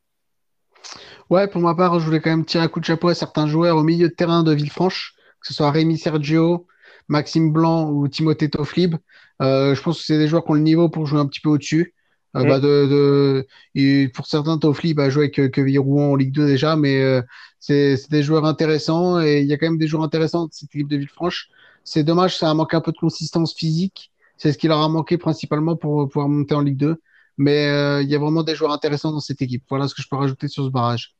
Ouais, 1.29 1.47
pour 1.47 1.61
ma 1.61 1.75
part, 1.75 1.99
je 1.99 2.05
voulais 2.05 2.19
quand 2.19 2.29
même 2.29 2.45
tirer 2.45 2.63
un 2.63 2.67
coup 2.67 2.79
de 2.79 2.85
chapeau 2.85 3.07
à 3.09 3.15
certains 3.15 3.47
joueurs 3.47 3.77
au 3.77 3.83
milieu 3.83 4.09
de 4.09 4.13
terrain 4.13 4.43
de 4.43 4.53
Villefranche, 4.53 5.13
que 5.39 5.47
ce 5.47 5.53
soit 5.53 5.71
Rémi 5.71 5.97
Sergio, 5.97 6.67
Maxime 7.07 7.51
Blanc 7.51 7.89
ou 7.91 8.07
Timothée 8.07 8.49
Toflib. 8.49 8.95
Euh, 9.41 9.73
je 9.75 9.81
pense 9.81 9.99
que 9.99 10.05
c'est 10.05 10.17
des 10.17 10.27
joueurs 10.27 10.43
qui 10.43 10.51
ont 10.51 10.55
le 10.55 10.61
niveau 10.61 10.89
pour 10.89 11.05
jouer 11.05 11.19
un 11.19 11.25
petit 11.25 11.39
peu 11.41 11.49
au-dessus. 11.49 11.95
Euh, 12.37 12.45
bah, 12.45 12.59
de, 12.59 13.45
de, 13.75 14.07
pour 14.13 14.25
certains, 14.25 14.57
Toflib 14.57 14.99
a 14.99 15.09
joué 15.09 15.31
avec 15.33 15.51
Kevin 15.51 15.79
Rouen 15.79 16.11
en 16.11 16.15
Ligue 16.15 16.33
2 16.33 16.45
déjà, 16.47 16.75
mais 16.75 17.01
euh, 17.01 17.21
c'est 17.59 17.97
des 18.09 18.23
joueurs 18.23 18.45
intéressants 18.45 19.19
et 19.21 19.41
il 19.41 19.47
y 19.47 19.53
a 19.53 19.57
quand 19.57 19.67
même 19.67 19.77
des 19.77 19.87
joueurs 19.87 20.03
intéressants 20.03 20.45
de 20.47 20.53
cette 20.53 20.73
équipe 20.73 20.87
de 20.87 20.97
Villefranche. 20.97 21.49
C'est 21.83 22.03
dommage, 22.03 22.37
ça 22.37 22.49
a 22.49 22.53
manqué 22.53 22.77
un 22.77 22.81
peu 22.81 22.91
de 22.91 22.97
consistance 22.97 23.53
physique. 23.53 24.11
C'est 24.37 24.51
ce 24.53 24.57
qui 24.57 24.67
leur 24.67 24.81
a 24.81 24.89
manqué 24.89 25.17
principalement 25.17 25.75
pour 25.75 26.07
pouvoir 26.09 26.29
monter 26.29 26.55
en 26.55 26.61
Ligue 26.61 26.77
2. 26.77 27.01
Mais 27.37 27.67
euh, 27.67 28.01
il 28.01 28.09
y 28.09 28.15
a 28.15 28.19
vraiment 28.19 28.43
des 28.43 28.55
joueurs 28.55 28.71
intéressants 28.71 29.11
dans 29.11 29.19
cette 29.19 29.41
équipe. 29.41 29.63
Voilà 29.69 29.87
ce 29.87 29.95
que 29.95 30.01
je 30.01 30.07
peux 30.07 30.15
rajouter 30.15 30.47
sur 30.47 30.65
ce 30.65 30.69
barrage. 30.69 31.15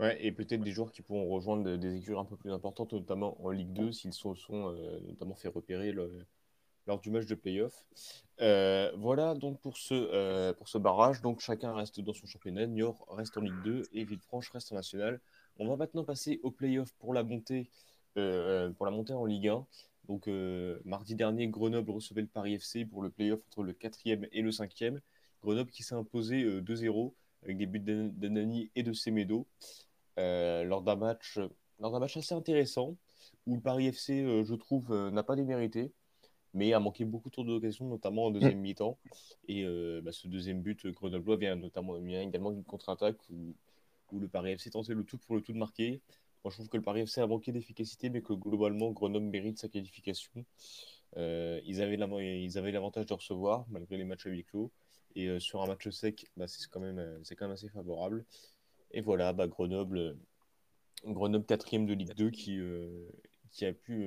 Ouais, 0.00 0.16
et 0.24 0.30
peut-être 0.30 0.62
des 0.62 0.70
joueurs 0.70 0.92
qui 0.92 1.02
pourront 1.02 1.28
rejoindre 1.28 1.76
des 1.76 1.96
écuries 1.96 2.18
un 2.18 2.24
peu 2.24 2.36
plus 2.36 2.52
importantes, 2.52 2.92
notamment 2.92 3.36
en 3.44 3.50
Ligue 3.50 3.72
2, 3.72 3.90
s'ils 3.90 4.12
se 4.12 4.32
sont, 4.34 4.68
euh, 4.68 5.00
notamment 5.08 5.34
fait 5.34 5.48
repérer 5.48 5.92
lors 5.92 7.00
du 7.00 7.10
match 7.10 7.26
de 7.26 7.34
playoff. 7.34 7.84
Euh, 8.40 8.92
voilà 8.96 9.34
donc 9.34 9.60
pour 9.60 9.76
ce, 9.76 10.52
pour 10.52 10.68
ce 10.68 10.78
barrage. 10.78 11.20
Donc 11.20 11.40
chacun 11.40 11.74
reste 11.74 12.00
dans 12.00 12.14
son 12.14 12.26
championnat. 12.26 12.66
Niort 12.66 13.04
reste 13.10 13.36
en 13.36 13.40
Ligue 13.40 13.62
2 13.64 13.82
et 13.92 14.04
Villefranche 14.04 14.50
reste 14.50 14.72
en 14.72 14.76
National. 14.76 15.20
On 15.58 15.68
va 15.68 15.76
maintenant 15.76 16.04
passer 16.04 16.38
au 16.44 16.52
playoff 16.52 16.92
pour 17.00 17.12
la 17.12 17.24
montée, 17.24 17.68
pour 18.14 18.86
la 18.86 18.92
montée 18.92 19.14
en 19.14 19.24
Ligue 19.24 19.48
1. 19.48 19.66
Donc, 20.08 20.26
euh, 20.26 20.78
mardi 20.84 21.14
dernier, 21.14 21.48
Grenoble 21.48 21.90
recevait 21.90 22.22
le 22.22 22.26
Paris 22.26 22.54
FC 22.54 22.86
pour 22.86 23.02
le 23.02 23.10
playoff 23.10 23.40
entre 23.48 23.62
le 23.62 23.74
4e 23.74 24.26
et 24.32 24.40
le 24.40 24.50
5e. 24.50 25.00
Grenoble 25.42 25.70
qui 25.70 25.82
s'est 25.82 25.94
imposé 25.94 26.44
2-0 26.60 27.06
euh, 27.06 27.10
avec 27.44 27.58
des 27.58 27.66
buts 27.66 27.78
d'Anani 27.80 28.70
et 28.74 28.82
de 28.82 28.92
Semedo 28.92 29.46
euh, 30.18 30.64
lors 30.64 30.82
d'un 30.82 30.96
match, 30.96 31.38
match 31.78 32.16
assez 32.16 32.34
intéressant 32.34 32.96
où 33.46 33.54
le 33.54 33.60
Paris 33.60 33.86
FC, 33.86 34.44
je 34.44 34.54
trouve, 34.54 34.92
n'a 35.10 35.22
pas 35.22 35.36
démérité, 35.36 35.92
mais 36.54 36.72
a 36.72 36.80
manqué 36.80 37.04
beaucoup 37.04 37.30
trop 37.30 37.44
d'occasions, 37.44 37.86
notamment 37.86 38.26
en 38.26 38.30
deuxième 38.30 38.58
mi-temps. 38.58 38.98
Et 39.46 39.64
bah, 40.02 40.12
ce 40.12 40.26
deuxième 40.26 40.60
but 40.60 40.86
Grenoble 40.88 41.38
vient 41.38 41.56
notamment 41.56 41.98
vient 41.98 42.22
également 42.22 42.50
d'une 42.50 42.64
contre-attaque 42.64 43.16
où, 43.30 43.54
où, 44.12 44.18
le 44.18 44.28
Paris 44.28 44.52
FC 44.52 44.70
tentait 44.70 44.94
le 44.94 45.04
tout 45.04 45.18
pour 45.18 45.36
le 45.36 45.42
tout 45.42 45.52
de 45.52 45.58
marquer. 45.58 46.00
Moi, 46.44 46.50
je 46.50 46.56
trouve 46.56 46.68
que 46.68 46.76
le 46.76 46.82
Paris 46.82 47.00
FC 47.00 47.20
a 47.20 47.26
manqué 47.26 47.52
d'efficacité, 47.52 48.10
mais 48.10 48.22
que 48.22 48.32
globalement, 48.32 48.90
Grenoble 48.92 49.26
mérite 49.26 49.58
sa 49.58 49.68
qualification. 49.68 50.44
Euh, 51.16 51.60
ils 51.64 51.82
avaient 51.82 51.96
l'avantage 51.96 53.06
de 53.06 53.14
recevoir, 53.14 53.66
malgré 53.70 53.96
les 53.96 54.04
matchs 54.04 54.26
à 54.26 54.30
huis 54.30 54.44
clos. 54.44 54.70
Et 55.16 55.26
euh, 55.26 55.40
sur 55.40 55.62
un 55.62 55.66
match 55.66 55.88
sec, 55.88 56.26
bah, 56.36 56.46
c'est 56.46 56.68
quand, 56.70 56.80
même, 56.80 56.98
euh, 56.98 57.52
assez 57.52 57.68
favorable. 57.68 58.24
Et 58.92 59.00
voilà, 59.00 59.32
bah, 59.32 59.48
Grenoble, 59.48 60.16
Grenoble 61.04 61.44
4 61.44 61.86
de 61.86 61.94
Ligue 61.94 62.14
2 62.14 62.30
qui, 62.30 62.60
a 63.64 63.72
pu, 63.72 64.06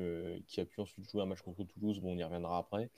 ensuite 0.77 1.09
jouer 1.09 1.21
un 1.21 1.25
match 1.25 1.41
contre 1.41 1.63
Toulouse. 1.65 1.99
Bon, 1.99 2.13
on 2.13 2.17
y 2.17 2.23
reviendra 2.23 2.57
après. 2.57 2.89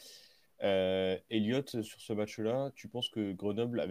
Elliot, 0.60 1.66
sur 1.82 2.00
ce 2.00 2.14
match-là, 2.14 2.72
tu 2.76 2.88
penses 2.88 3.10
que 3.10 3.34
Grenoble 3.34 3.80
a 3.80 3.88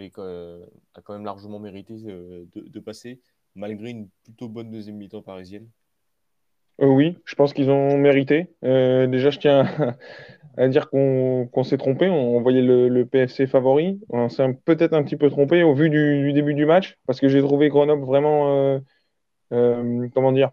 quand 1.03 1.13
même 1.13 1.25
largement 1.25 1.59
mérité 1.59 1.95
de 1.95 2.81
passer? 2.81 3.21
Malgré 3.55 3.91
une 3.91 4.09
plutôt 4.25 4.49
bonne 4.49 4.71
deuxième 4.71 4.97
mi-temps 4.97 5.23
parisienne 5.23 5.69
euh, 6.81 6.87
Oui, 6.87 7.19
je 7.25 7.35
pense 7.35 7.53
qu'ils 7.53 7.71
ont 7.71 7.97
mérité. 7.99 8.49
Euh, 8.65 9.07
déjà, 9.07 9.31
je 9.31 9.39
tiens 9.39 9.67
à, 10.57 10.69
dire 10.69 10.89
qu'on 10.91 11.65
s'est 11.65 11.79
trompé. 11.79 12.09
On 12.09 12.41
voyait 12.41 12.63
le, 12.63 13.05
PFC 13.05 13.47
favori. 13.47 14.01
On 14.09 14.29
s'est 14.29 14.47
peut-être 14.65 14.95
un 14.95 15.03
petit 15.03 15.17
peu 15.17 15.31
trompé 15.31 15.63
au 15.63 15.75
vu 15.75 15.91
du, 15.91 16.33
début 16.33 16.55
du 16.55 16.67
match, 16.67 16.99
parce 17.07 17.21
que 17.21 17.29
j'ai 17.29 17.41
trouvé 17.41 17.69
Grenoble 17.69 18.05
vraiment. 18.05 18.81
Euh, 19.53 20.09
comment 20.15 20.33
dire 20.33 20.51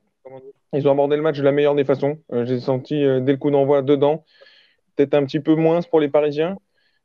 Ils 0.73 0.87
ont 0.87 0.91
abordé 0.91 1.15
le 1.15 1.21
match 1.21 1.37
de 1.37 1.43
la 1.43 1.51
meilleure 1.51 1.75
des 1.75 1.85
façons. 1.85 2.17
j'ai 2.43 2.59
senti 2.59 2.95
dès 2.95 3.31
le 3.31 3.37
coup 3.37 3.51
d'envoi 3.51 3.81
dedans. 3.81 4.25
Peut-être 4.95 5.13
un 5.13 5.23
petit 5.25 5.39
peu 5.39 5.55
moins 5.55 5.79
pour 5.81 6.01
les 6.01 6.09
Parisiens. 6.09 6.57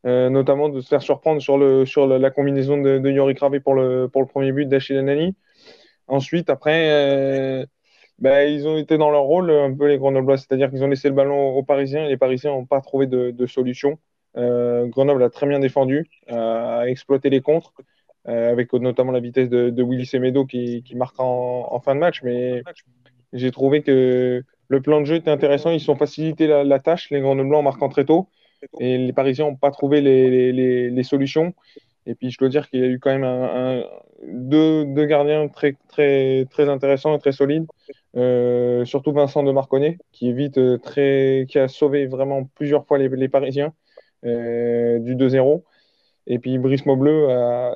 notamment 0.05 0.69
de 0.69 0.81
se 0.81 0.89
faire 0.89 1.03
surprendre 1.03 1.41
sur, 1.41 1.57
la, 1.57 2.31
combinaison 2.31 2.79
de, 2.79 2.99
de 2.99 3.11
Yori 3.11 3.37
Kravé 3.37 3.61
pour 3.61 3.75
le, 3.75 4.09
pour 4.09 4.23
le 4.23 4.27
premier 4.27 4.51
but 4.51 4.69
d'Achille 4.69 4.99
Anani. 4.99 5.37
Ensuite, 6.07 6.51
après, 6.51 6.91
euh, 6.91 7.67
bah, 8.19 8.45
ils 8.45 8.67
ont 8.69 8.77
été 8.77 8.99
dans 8.99 9.11
leur 9.11 9.23
rôle, 9.23 9.51
un 9.51 9.75
peu 9.75 9.87
les 9.89 9.99
Grenoblois, 9.99 10.37
c'est-à-dire 10.37 10.71
qu'ils 10.71 10.85
ont 10.85 10.89
laissé 10.89 11.09
le 11.09 11.15
ballon 11.15 11.57
aux 11.57 11.63
Parisiens 11.63 12.05
et 12.05 12.09
les 12.09 12.17
Parisiens 12.17 12.51
n'ont 12.51 12.67
pas 12.67 12.81
trouvé 12.81 13.07
de, 13.07 13.47
solution. 13.47 13.99
Euh, 14.37 14.87
Grenoble 14.87 15.23
a 15.23 15.31
très 15.31 15.47
bien 15.47 15.61
défendu, 15.61 16.09
a 16.29 16.85
exploité 16.87 17.31
les 17.31 17.41
contres, 17.41 17.73
euh, 18.29 18.51
avec 18.51 18.73
notamment 18.73 19.13
la 19.13 19.21
vitesse 19.21 19.49
de, 19.49 19.83
Willy 19.83 20.07
Semedo 20.07 20.47
qui, 20.47 20.83
qui 20.83 20.97
marque 20.97 21.19
en, 21.19 21.81
fin 21.81 21.95
de 21.95 22.01
match. 22.01 22.23
Mais 22.23 22.63
j'ai 23.33 23.51
trouvé 23.51 23.83
que 23.83 24.43
le 24.69 24.81
plan 24.81 25.01
de 25.01 25.07
jeu 25.07 25.17
était 25.17 25.31
intéressant. 25.31 25.71
Ils 25.71 25.91
ont 25.91 25.97
facilité 25.97 26.47
la, 26.47 26.79
tâche, 26.79 27.11
les 27.11 27.21
Grenoblois 27.21 27.59
en 27.59 27.63
marquant 27.63 27.89
très 27.89 28.05
tôt. 28.05 28.29
Et 28.81 28.97
les 28.97 29.13
Parisiens 29.13 29.47
n'ont 29.47 29.57
pas 29.57 29.71
trouvé 29.71 30.01
les, 30.01 31.03
solutions. 31.03 31.55
Et 32.07 32.15
puis 32.15 32.31
je 32.31 32.39
dois 32.39 32.49
dire 32.49 32.69
qu'il 32.69 32.81
y 32.81 32.83
a 32.83 32.87
eu 32.87 32.99
quand 32.99 33.17
même 33.17 33.85
deux, 34.27 35.07
gardiens 35.07 35.49
très, 35.49 35.77
très, 35.89 36.47
très 36.51 36.69
intéressants 36.69 37.17
et 37.17 37.19
très 37.19 37.33
solides. 37.33 37.67
Euh, 38.17 38.85
surtout 38.85 39.13
Vincent 39.13 39.43
de 39.43 39.51
Marconnet, 39.53 39.99
qui 40.13 40.29
évite 40.29 40.59
euh, 40.59 40.79
très, 40.79 41.47
qui 41.49 41.59
a 41.59 41.69
sauvé 41.69 42.07
vraiment 42.07 42.45
plusieurs 42.55 42.87
fois 42.87 42.99
les, 42.99 43.29
Parisiens 43.29 43.73
euh, 44.25 44.99
du 45.01 45.17
2-0. 45.17 45.65
Et 46.27 46.39
puis 46.39 46.57
Brice 46.59 46.87
Maubleu, 46.87 47.29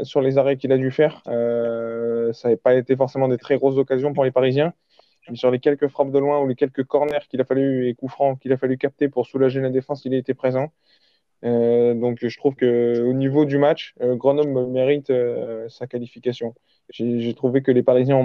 sur 0.02 0.22
les 0.22 0.38
arrêts 0.38 0.56
qu'il 0.56 0.72
a 0.72 0.78
dû 0.78 0.90
faire, 0.90 1.20
ça 1.26 2.48
n'avait 2.48 2.56
pas 2.56 2.74
été 2.74 2.96
forcément 2.96 3.28
des 3.28 3.36
très 3.36 3.58
grosses 3.58 3.76
occasions 3.76 4.14
pour 4.14 4.24
les 4.24 4.30
Parisiens. 4.30 4.72
Mais 5.28 5.36
sur 5.36 5.50
les 5.50 5.58
quelques 5.58 5.88
frappes 5.88 6.10
de 6.10 6.18
loin 6.18 6.40
ou 6.40 6.48
les 6.48 6.54
quelques 6.54 6.84
corners 6.84 7.26
qu'il 7.28 7.40
a 7.42 7.44
fallu 7.44 7.88
et 7.88 7.94
coups 7.94 8.12
francs 8.12 8.40
qu'il 8.40 8.50
a 8.52 8.56
fallu 8.56 8.78
capter 8.78 9.10
pour 9.10 9.26
soulager 9.26 9.60
la 9.60 9.68
défense, 9.68 10.06
il 10.06 10.14
a 10.14 10.16
été 10.16 10.32
présent. 10.32 10.72
Euh, 11.44 11.94
donc 11.94 12.18
je 12.20 12.36
trouve 12.36 12.54
que 12.54 13.00
au 13.02 13.12
niveau 13.12 13.44
du 13.44 13.58
match, 13.58 13.94
euh, 14.00 14.16
Grenoble 14.16 14.66
mérite 14.66 15.10
euh, 15.10 15.68
sa 15.68 15.86
qualification. 15.86 16.54
J'ai 16.90 17.34
trouvé 17.34 17.62
que 17.62 17.70
les 17.70 17.82
Parisiens 17.82 18.20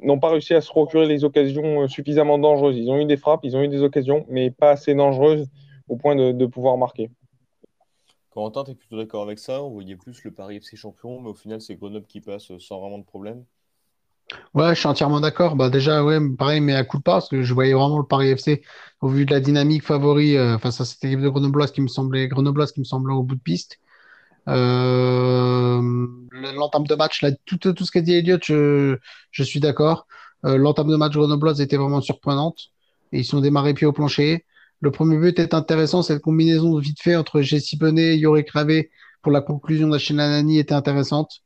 n'ont 0.00 0.18
pas 0.18 0.30
réussi 0.30 0.54
à 0.54 0.60
se 0.60 0.68
procurer 0.68 1.06
les 1.06 1.24
occasions 1.24 1.86
suffisamment 1.88 2.38
dangereuses. 2.38 2.78
Ils 2.78 2.90
ont 2.90 2.98
eu 2.98 3.04
des 3.04 3.16
frappes, 3.18 3.44
ils 3.44 3.56
ont 3.56 3.62
eu 3.62 3.68
des 3.68 3.82
occasions, 3.82 4.24
mais 4.28 4.50
pas 4.50 4.70
assez 4.70 4.94
dangereuses 4.94 5.48
au 5.88 5.96
point 5.96 6.16
de, 6.16 6.46
pouvoir 6.46 6.78
marquer. 6.78 7.10
Corentin, 8.30 8.64
tu 8.64 8.70
es 8.70 8.74
plutôt 8.74 8.96
d'accord 8.96 9.22
avec 9.22 9.38
ça? 9.38 9.62
On 9.62 9.68
voyait 9.68 9.96
plus 9.96 10.24
le 10.24 10.30
Paris 10.32 10.56
FC 10.56 10.74
champion, 10.76 11.20
mais 11.20 11.28
au 11.28 11.34
final, 11.34 11.60
c'est 11.60 11.74
Grenoble 11.74 12.06
qui 12.06 12.22
passe 12.22 12.56
sans 12.58 12.80
vraiment 12.80 12.98
de 12.98 13.04
problème 13.04 13.44
Ouais, 14.54 14.74
je 14.74 14.80
suis 14.80 14.88
entièrement 14.88 15.20
d'accord. 15.20 15.56
Bah, 15.56 15.70
déjà, 15.70 16.04
ouais, 16.04 16.18
pareil, 16.36 16.60
mais 16.60 16.74
à 16.74 16.84
coup 16.84 16.98
de 16.98 17.02
pas, 17.02 17.12
parce 17.14 17.28
que 17.28 17.42
je 17.42 17.54
voyais 17.54 17.72
vraiment 17.74 17.98
le 17.98 18.04
Paris 18.04 18.34
FC 18.34 18.62
au 19.00 19.08
vu 19.08 19.24
de 19.26 19.32
la 19.32 19.40
dynamique 19.40 19.82
favori 19.84 20.36
euh, 20.36 20.58
face 20.58 20.80
à 20.80 20.84
cette 20.84 21.02
équipe 21.04 21.20
de 21.20 21.28
Grenoble 21.28 21.66
qui 21.70 21.80
me 21.80 21.88
semblait, 21.88 22.28
Grenoble 22.28 22.66
qui 22.66 22.80
me 22.80 22.84
semblait 22.84 23.14
au 23.14 23.22
bout 23.22 23.34
de 23.36 23.40
piste. 23.40 23.78
Euh, 24.48 25.80
l'entame 26.54 26.86
de 26.86 26.94
match, 26.94 27.22
là, 27.22 27.30
tout, 27.46 27.58
tout 27.58 27.84
ce 27.84 27.90
qu'a 27.90 28.00
dit 28.00 28.14
Elliott, 28.14 28.42
je, 28.44 28.96
je 29.30 29.42
suis 29.42 29.60
d'accord. 29.60 30.06
Euh, 30.44 30.56
l'entame 30.56 30.88
de 30.88 30.96
match 30.96 31.12
Grenoble 31.14 31.60
était 31.60 31.76
vraiment 31.76 32.00
surprenante. 32.00 32.58
Et 33.12 33.20
ils 33.20 33.24
sont 33.24 33.40
démarrés 33.40 33.74
pied 33.74 33.86
au 33.86 33.92
plancher. 33.92 34.44
Le 34.80 34.90
premier 34.90 35.18
but 35.18 35.38
est 35.38 35.54
intéressant. 35.54 36.02
Cette 36.02 36.22
combinaison 36.22 36.78
vite 36.78 37.00
fait 37.00 37.16
entre 37.16 37.40
Jessie 37.42 37.76
Benet 37.76 38.14
et 38.14 38.18
Yori 38.18 38.44
Cravé 38.44 38.90
pour 39.22 39.32
la 39.32 39.40
conclusion 39.40 39.88
d'Achille 39.88 40.18
Anani 40.20 40.58
était 40.58 40.74
intéressante. 40.74 41.42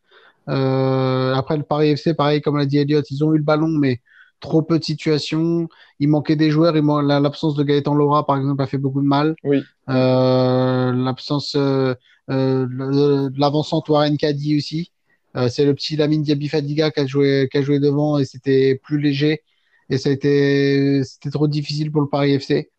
Euh, 0.48 1.34
après, 1.34 1.56
le 1.56 1.62
Paris 1.62 1.90
FC, 1.90 2.14
pareil, 2.14 2.40
comme 2.40 2.56
l'a 2.56 2.66
dit 2.66 2.78
Elliott, 2.78 3.10
ils 3.10 3.24
ont 3.24 3.32
eu 3.34 3.38
le 3.38 3.42
ballon, 3.42 3.68
mais 3.68 4.00
trop 4.40 4.62
peu 4.62 4.78
de 4.78 4.84
situations. 4.84 5.68
Il 5.98 6.08
manquait 6.08 6.36
des 6.36 6.50
joueurs. 6.50 6.74
L'absence 6.74 7.54
de 7.54 7.62
Gaëtan 7.64 7.94
Laura, 7.94 8.26
par 8.26 8.36
exemple, 8.38 8.62
a 8.62 8.66
fait 8.66 8.78
beaucoup 8.78 9.00
de 9.00 9.06
mal. 9.06 9.34
Oui. 9.44 9.62
Euh, 9.88 10.92
L'absence 10.92 11.54
euh, 11.56 11.94
euh 12.30 12.66
de 12.66 13.38
l'avançante 13.38 13.88
Warren 13.88 14.16
Caddy 14.16 14.56
aussi. 14.56 14.92
Euh, 15.36 15.48
c'est 15.48 15.64
le 15.66 15.74
petit 15.74 15.96
Lamine 15.96 16.22
Diaby 16.22 16.48
Fadiga 16.48 16.90
qui 16.90 17.00
a 17.00 17.06
joué, 17.06 17.48
qui 17.50 17.58
a 17.58 17.62
joué 17.62 17.78
devant 17.78 18.18
et 18.18 18.24
c'était 18.24 18.80
plus 18.82 19.00
léger. 19.00 19.42
Et 19.90 19.98
ça 19.98 20.08
a 20.08 20.12
été, 20.12 21.02
c'était 21.04 21.30
trop 21.30 21.46
difficile 21.46 21.92
pour 21.92 22.00
le 22.00 22.08
Paris 22.08 22.32
FC. 22.32 22.70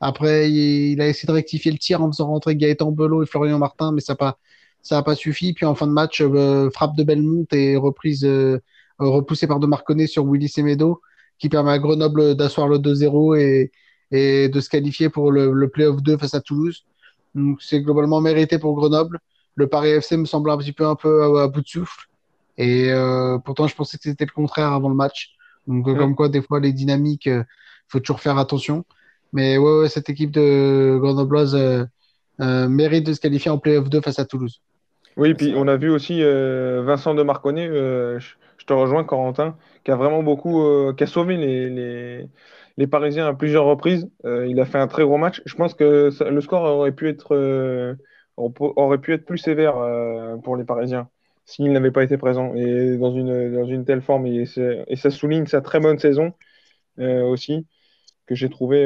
Après, 0.00 0.50
il, 0.50 1.00
a 1.00 1.08
essayé 1.08 1.26
de 1.26 1.32
rectifier 1.32 1.72
le 1.72 1.78
tir 1.78 2.02
en 2.02 2.10
faisant 2.10 2.28
rentrer 2.28 2.56
Gaëtan 2.56 2.92
Belot 2.92 3.24
et 3.24 3.26
Florian 3.26 3.58
Martin, 3.58 3.92
mais 3.92 4.00
ça 4.00 4.12
n'a 4.12 4.16
pas, 4.16 4.38
ça 4.82 4.96
n'a 4.96 5.02
pas 5.02 5.14
suffi. 5.14 5.52
Puis 5.52 5.66
en 5.66 5.74
fin 5.74 5.86
de 5.86 5.92
match, 5.92 6.20
euh, 6.20 6.70
frappe 6.70 6.96
de 6.96 7.04
Belmont 7.04 7.46
et 7.52 7.76
reprise 7.76 8.24
euh, 8.24 8.60
repoussée 8.98 9.46
par 9.46 9.60
De 9.60 9.66
Marconnet 9.66 10.06
sur 10.06 10.24
Willy 10.26 10.48
Semedo, 10.48 11.00
qui 11.38 11.48
permet 11.48 11.72
à 11.72 11.78
Grenoble 11.78 12.36
d'asseoir 12.36 12.68
le 12.68 12.78
2-0 12.78 13.38
et, 13.38 13.70
et 14.10 14.48
de 14.48 14.60
se 14.60 14.68
qualifier 14.68 15.08
pour 15.08 15.32
le, 15.32 15.52
le 15.52 15.68
playoff 15.68 16.02
2 16.02 16.16
face 16.18 16.34
à 16.34 16.40
Toulouse. 16.40 16.84
Donc 17.34 17.62
c'est 17.62 17.80
globalement 17.80 18.20
mérité 18.20 18.58
pour 18.58 18.74
Grenoble. 18.74 19.20
Le 19.54 19.66
Paris 19.68 19.90
FC 19.90 20.16
me 20.16 20.24
semble 20.24 20.50
un 20.50 20.58
petit 20.58 20.72
peu 20.72 20.86
un 20.86 20.94
peu 20.94 21.38
à, 21.40 21.48
bout 21.48 21.60
de 21.60 21.68
souffle. 21.68 22.08
Et 22.56 22.90
euh, 22.92 23.38
pourtant, 23.38 23.66
je 23.66 23.74
pensais 23.74 23.98
que 23.98 24.04
c'était 24.04 24.24
le 24.24 24.32
contraire 24.32 24.72
avant 24.72 24.88
le 24.88 24.94
match. 24.94 25.36
Donc, 25.66 25.86
euh, 25.88 25.94
comme 25.94 26.16
quoi, 26.16 26.28
des 26.28 26.42
fois, 26.42 26.60
les 26.60 26.72
dynamiques, 26.72 27.26
il 27.26 27.44
faut 27.88 28.00
toujours 28.00 28.20
faire 28.20 28.38
attention. 28.38 28.84
Mais 29.32 29.58
ouais, 29.58 29.80
ouais 29.80 29.88
cette 29.88 30.10
équipe 30.10 30.30
de 30.30 30.98
Grenobloise 31.00 31.56
mérite 32.38 33.06
de 33.06 33.12
se 33.12 33.20
qualifier 33.20 33.50
en 33.50 33.58
playoff 33.58 33.88
2 33.88 34.00
face 34.00 34.18
à 34.18 34.24
Toulouse. 34.24 34.60
Oui, 35.18 35.34
puis 35.34 35.52
on 35.56 35.68
a 35.68 35.76
vu 35.76 35.90
aussi 35.90 36.22
Vincent 36.22 37.14
de 37.14 37.22
Marconnet, 37.22 37.66
je, 37.68 38.64
te 38.66 38.72
rejoins, 38.72 39.04
Corentin, 39.04 39.56
qui 39.84 39.90
a 39.90 39.96
vraiment 39.96 40.22
beaucoup, 40.22 40.92
qui 40.94 41.04
a 41.04 41.06
sauvé 41.06 41.36
les, 41.36 41.68
les, 41.70 42.28
les 42.78 42.86
Parisiens 42.86 43.26
à 43.26 43.34
plusieurs 43.34 43.64
reprises. 43.64 44.08
Euh, 44.24 44.46
il 44.46 44.58
a 44.60 44.64
fait 44.64 44.78
un 44.78 44.86
très 44.86 45.02
gros 45.02 45.18
match. 45.18 45.42
Je 45.44 45.54
pense 45.56 45.74
que 45.74 46.10
le 46.24 46.40
score 46.40 46.62
aurait 46.62 46.92
pu 46.92 47.08
être, 47.08 47.34
euh, 47.34 47.94
aurait 48.36 48.98
pu 48.98 49.12
être 49.12 49.26
plus 49.26 49.38
sévère 49.38 49.76
euh, 49.78 50.36
pour 50.38 50.56
les 50.56 50.64
Parisiens 50.64 51.10
s'il 51.44 51.72
n'avait 51.72 51.90
pas 51.90 52.04
été 52.04 52.18
présent 52.18 52.54
et 52.54 52.96
dans 52.98 53.12
une, 53.12 53.54
dans 53.54 53.64
une 53.66 53.84
telle 53.84 54.02
forme. 54.02 54.26
Et, 54.26 54.44
et 54.86 54.96
ça 54.96 55.10
souligne 55.10 55.46
sa 55.46 55.60
très 55.60 55.80
bonne 55.80 55.98
saison 55.98 56.32
aussi, 56.98 57.66
que 58.26 58.34
j'ai 58.34 58.50
trouvé. 58.50 58.82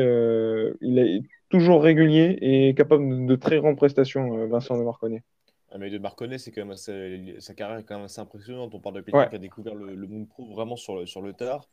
il 0.81 0.99
est 0.99 1.23
toujours 1.49 1.83
régulier 1.83 2.39
et 2.41 2.75
capable 2.75 3.27
de, 3.27 3.37
très 3.37 3.59
grandes 3.59 3.77
prestations, 3.77 4.47
Vincent 4.47 4.79
de 4.79 4.85
Marconnet. 4.85 5.25
Ah, 5.75 5.79
mais 5.79 5.91
de 5.91 5.99
Marconnet, 5.99 6.39
c'est 6.39 6.53
quand 6.53 6.65
même 6.65 6.77
sa 6.77 7.55
carrière 7.55 7.79
est 7.79 7.85
quand 7.85 7.97
même 7.97 8.05
assez 8.05 8.21
impressionnante. 8.21 8.75
On 8.75 8.81
parle 8.81 8.97
de 8.97 9.01
quelqu'un 9.01 9.27
qui 9.27 9.37
a 9.37 9.39
découvert 9.39 9.75
le, 9.75 9.95
le 9.95 10.07
monde 10.07 10.29
pro 10.29 10.45
vraiment 10.53 10.77
sur 10.77 10.97
le, 10.97 11.07
sur 11.07 11.23
le 11.23 11.33
tard 11.33 11.67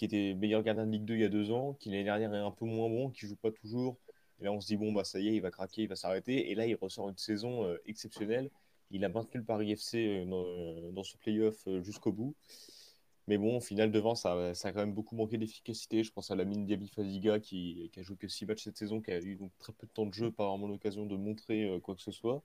qui 0.00 0.06
était 0.06 0.32
meilleur 0.32 0.62
gardien 0.62 0.86
de 0.86 0.92
Ligue 0.92 1.04
2 1.04 1.14
il 1.14 1.20
y 1.20 1.24
a 1.24 1.28
deux 1.28 1.50
ans, 1.50 1.74
qui 1.74 1.90
l'année 1.90 2.04
dernière 2.04 2.32
est 2.32 2.38
un 2.38 2.50
peu 2.50 2.64
moins 2.64 2.88
bon, 2.88 3.10
qui 3.10 3.26
joue 3.26 3.36
pas 3.36 3.50
toujours. 3.50 3.98
Et 4.40 4.44
là, 4.44 4.52
on 4.52 4.58
se 4.58 4.66
dit, 4.66 4.78
bon, 4.78 4.92
bah 4.92 5.04
ça 5.04 5.20
y 5.20 5.28
est, 5.28 5.34
il 5.34 5.42
va 5.42 5.50
craquer, 5.50 5.82
il 5.82 5.88
va 5.88 5.94
s'arrêter. 5.94 6.50
Et 6.50 6.54
là, 6.54 6.66
il 6.66 6.74
ressort 6.74 7.10
une 7.10 7.18
saison 7.18 7.66
euh, 7.66 7.76
exceptionnelle. 7.84 8.50
Il 8.90 9.04
a 9.04 9.10
maintenu 9.10 9.40
le 9.40 9.44
Paris 9.44 9.72
FC 9.72 9.98
euh, 9.98 10.24
dans, 10.24 10.42
euh, 10.42 10.90
dans, 10.92 11.02
ce 11.02 11.18
playoff 11.18 11.68
jusqu'au 11.82 12.12
bout. 12.12 12.34
Mais 13.28 13.36
bon, 13.36 13.58
au 13.58 13.60
final, 13.60 13.92
devant, 13.92 14.14
ça, 14.14 14.54
ça 14.54 14.68
a 14.68 14.72
quand 14.72 14.80
même 14.80 14.94
beaucoup 14.94 15.16
manqué 15.16 15.36
d'efficacité. 15.36 16.02
Je 16.02 16.10
pense 16.12 16.30
à 16.30 16.34
la 16.34 16.46
mine 16.46 16.64
Diaby 16.64 16.88
Fadiga 16.88 17.38
qui, 17.38 17.90
qui 17.92 18.00
a 18.00 18.02
joué 18.02 18.16
que 18.16 18.26
six 18.26 18.46
matchs 18.46 18.64
cette 18.64 18.78
saison, 18.78 19.02
qui 19.02 19.10
a 19.10 19.20
eu 19.20 19.36
donc 19.36 19.50
très 19.58 19.74
peu 19.74 19.86
de 19.86 19.92
temps 19.92 20.06
de 20.06 20.14
jeu, 20.14 20.30
pas 20.30 20.48
vraiment 20.48 20.66
l'occasion 20.66 21.04
de 21.04 21.14
montrer 21.14 21.78
quoi 21.82 21.94
que 21.94 22.00
ce 22.00 22.10
soit. 22.10 22.42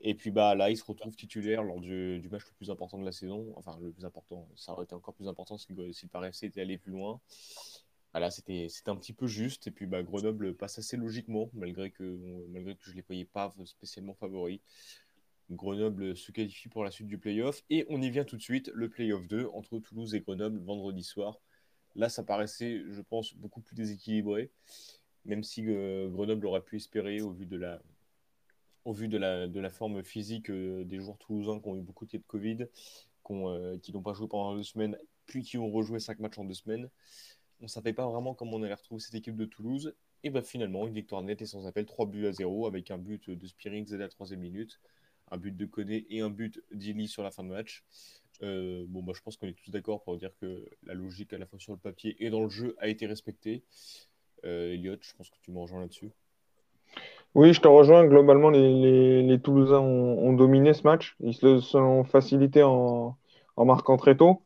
Et 0.00 0.14
puis 0.14 0.30
bah 0.30 0.54
là, 0.54 0.70
il 0.70 0.76
se 0.76 0.84
retrouve 0.84 1.14
titulaire 1.14 1.62
lors 1.62 1.80
du, 1.80 2.26
match 2.30 2.44
le 2.46 2.52
plus 2.56 2.70
important 2.70 2.98
de 2.98 3.04
la 3.04 3.12
saison. 3.12 3.52
Enfin, 3.56 3.78
le 3.80 3.92
plus 3.92 4.04
important, 4.04 4.48
ça 4.56 4.72
aurait 4.72 4.84
été 4.84 4.94
encore 4.94 5.14
plus 5.14 5.28
important 5.28 5.58
si, 5.58 5.66
si 5.92 6.08
le 6.12 6.76
plus 6.76 6.92
loin. 6.92 7.20
Voilà, 8.12 8.30
c'était 8.30 8.66
un 8.86 8.96
petit 8.96 9.12
peu 9.12 9.26
juste. 9.26 9.66
Et 9.66 9.70
puis 9.70 9.86
bah, 9.86 10.02
Grenoble 10.02 10.54
passe 10.54 10.78
assez 10.78 10.96
logiquement, 10.96 11.50
malgré 11.54 11.90
que, 11.90 12.18
malgré 12.48 12.74
que 12.74 12.84
je 12.84 12.90
ne 12.90 12.96
les 12.96 13.02
voyais 13.02 13.24
pas 13.24 13.52
spécialement 13.64 14.14
favoris. 14.14 14.60
Grenoble 15.50 16.16
se 16.16 16.30
qualifie 16.30 16.68
pour 16.68 16.84
la 16.84 16.90
suite 16.90 17.08
du 17.08 17.18
playoff. 17.18 17.62
Et 17.70 17.86
on 17.88 18.00
y 18.00 18.10
vient 18.10 18.24
tout 18.24 18.36
de 18.36 18.42
suite, 18.42 18.70
le 18.74 18.88
playoff 18.88 19.26
2 19.26 19.48
entre 19.52 19.78
Toulouse 19.78 20.14
et 20.14 20.20
Grenoble 20.20 20.58
vendredi 20.60 21.02
soir. 21.02 21.40
Là, 21.96 22.08
ça 22.08 22.22
paraissait, 22.22 22.82
je 22.88 23.00
pense, 23.02 23.34
beaucoup 23.34 23.60
plus 23.60 23.74
déséquilibré, 23.74 24.50
même 25.24 25.42
si 25.42 25.64
euh, 25.66 26.08
Grenoble 26.08 26.46
aurait 26.46 26.62
pu 26.62 26.76
espérer 26.76 27.20
au 27.20 27.32
vu 27.32 27.46
de 27.46 27.56
la, 27.56 27.82
au 28.84 28.92
vu 28.92 29.08
de 29.08 29.18
la, 29.18 29.46
de 29.46 29.68
forme 29.68 30.02
physique 30.02 30.50
euh, 30.50 30.84
des 30.84 30.98
joueurs 30.98 31.18
toulousains 31.18 31.60
qui 31.60 31.68
ont 31.68 31.76
eu 31.76 31.82
beaucoup 31.82 32.06
de 32.06 32.18
Covid, 32.18 32.66
euh, 33.30 33.78
qui 33.78 33.92
n'ont 33.92 34.02
pas 34.02 34.12
joué 34.12 34.28
pendant 34.28 34.56
deux 34.56 34.62
semaines, 34.62 34.98
puis 35.26 35.42
qui 35.42 35.58
ont 35.58 35.70
rejoué 35.70 36.00
cinq 36.00 36.18
matchs 36.18 36.38
en 36.38 36.44
deux 36.44 36.54
semaines. 36.54 36.88
On 37.60 37.64
ne 37.64 37.68
savait 37.68 37.92
pas 37.92 38.06
vraiment 38.06 38.34
comment 38.34 38.56
on 38.56 38.62
allait 38.62 38.74
retrouver 38.74 39.00
cette 39.00 39.14
équipe 39.14 39.36
de 39.36 39.44
Toulouse. 39.44 39.94
Et 40.22 40.30
bien 40.30 40.42
finalement, 40.42 40.86
une 40.86 40.94
victoire 40.94 41.22
nette 41.22 41.42
et 41.42 41.46
sans 41.46 41.66
appel, 41.66 41.86
3 41.86 42.06
buts 42.06 42.26
à 42.26 42.32
0, 42.32 42.66
avec 42.66 42.90
un 42.90 42.98
but 42.98 43.30
de 43.30 43.46
Spearings 43.46 43.92
à 43.94 43.98
la 43.98 44.08
troisième 44.08 44.40
minute, 44.40 44.80
un 45.30 45.38
but 45.38 45.56
de 45.56 45.66
Koné 45.66 46.06
et 46.10 46.20
un 46.20 46.30
but 46.30 46.62
d'Ili 46.72 47.08
sur 47.08 47.22
la 47.22 47.30
fin 47.30 47.44
de 47.44 47.48
match. 47.48 47.84
Euh, 48.42 48.84
bon, 48.88 49.02
bah, 49.02 49.12
je 49.14 49.20
pense 49.20 49.36
qu'on 49.36 49.46
est 49.46 49.54
tous 49.54 49.70
d'accord 49.70 50.02
pour 50.02 50.16
dire 50.16 50.30
que 50.40 50.68
la 50.82 50.94
logique, 50.94 51.32
à 51.32 51.38
la 51.38 51.46
fois 51.46 51.58
sur 51.58 51.72
le 51.72 51.78
papier 51.78 52.16
et 52.24 52.30
dans 52.30 52.42
le 52.42 52.48
jeu, 52.48 52.74
a 52.78 52.88
été 52.88 53.06
respectée. 53.06 53.62
Elliot, 54.42 54.96
je 55.00 55.14
pense 55.14 55.30
que 55.30 55.36
tu 55.42 55.52
me 55.52 55.58
rejoins 55.58 55.80
là-dessus. 55.82 56.10
Oui, 57.34 57.52
je 57.52 57.60
te 57.60 57.68
rejoins. 57.68 58.06
Globalement, 58.06 58.50
les, 58.50 59.38
Toulousains 59.42 59.78
ont, 59.78 60.32
dominé 60.32 60.74
ce 60.74 60.82
match. 60.82 61.16
Ils 61.20 61.34
se 61.34 61.60
sont 61.60 62.04
facilités 62.04 62.62
en, 62.64 63.16
marquant 63.56 63.96
très 63.96 64.16
tôt 64.16 64.42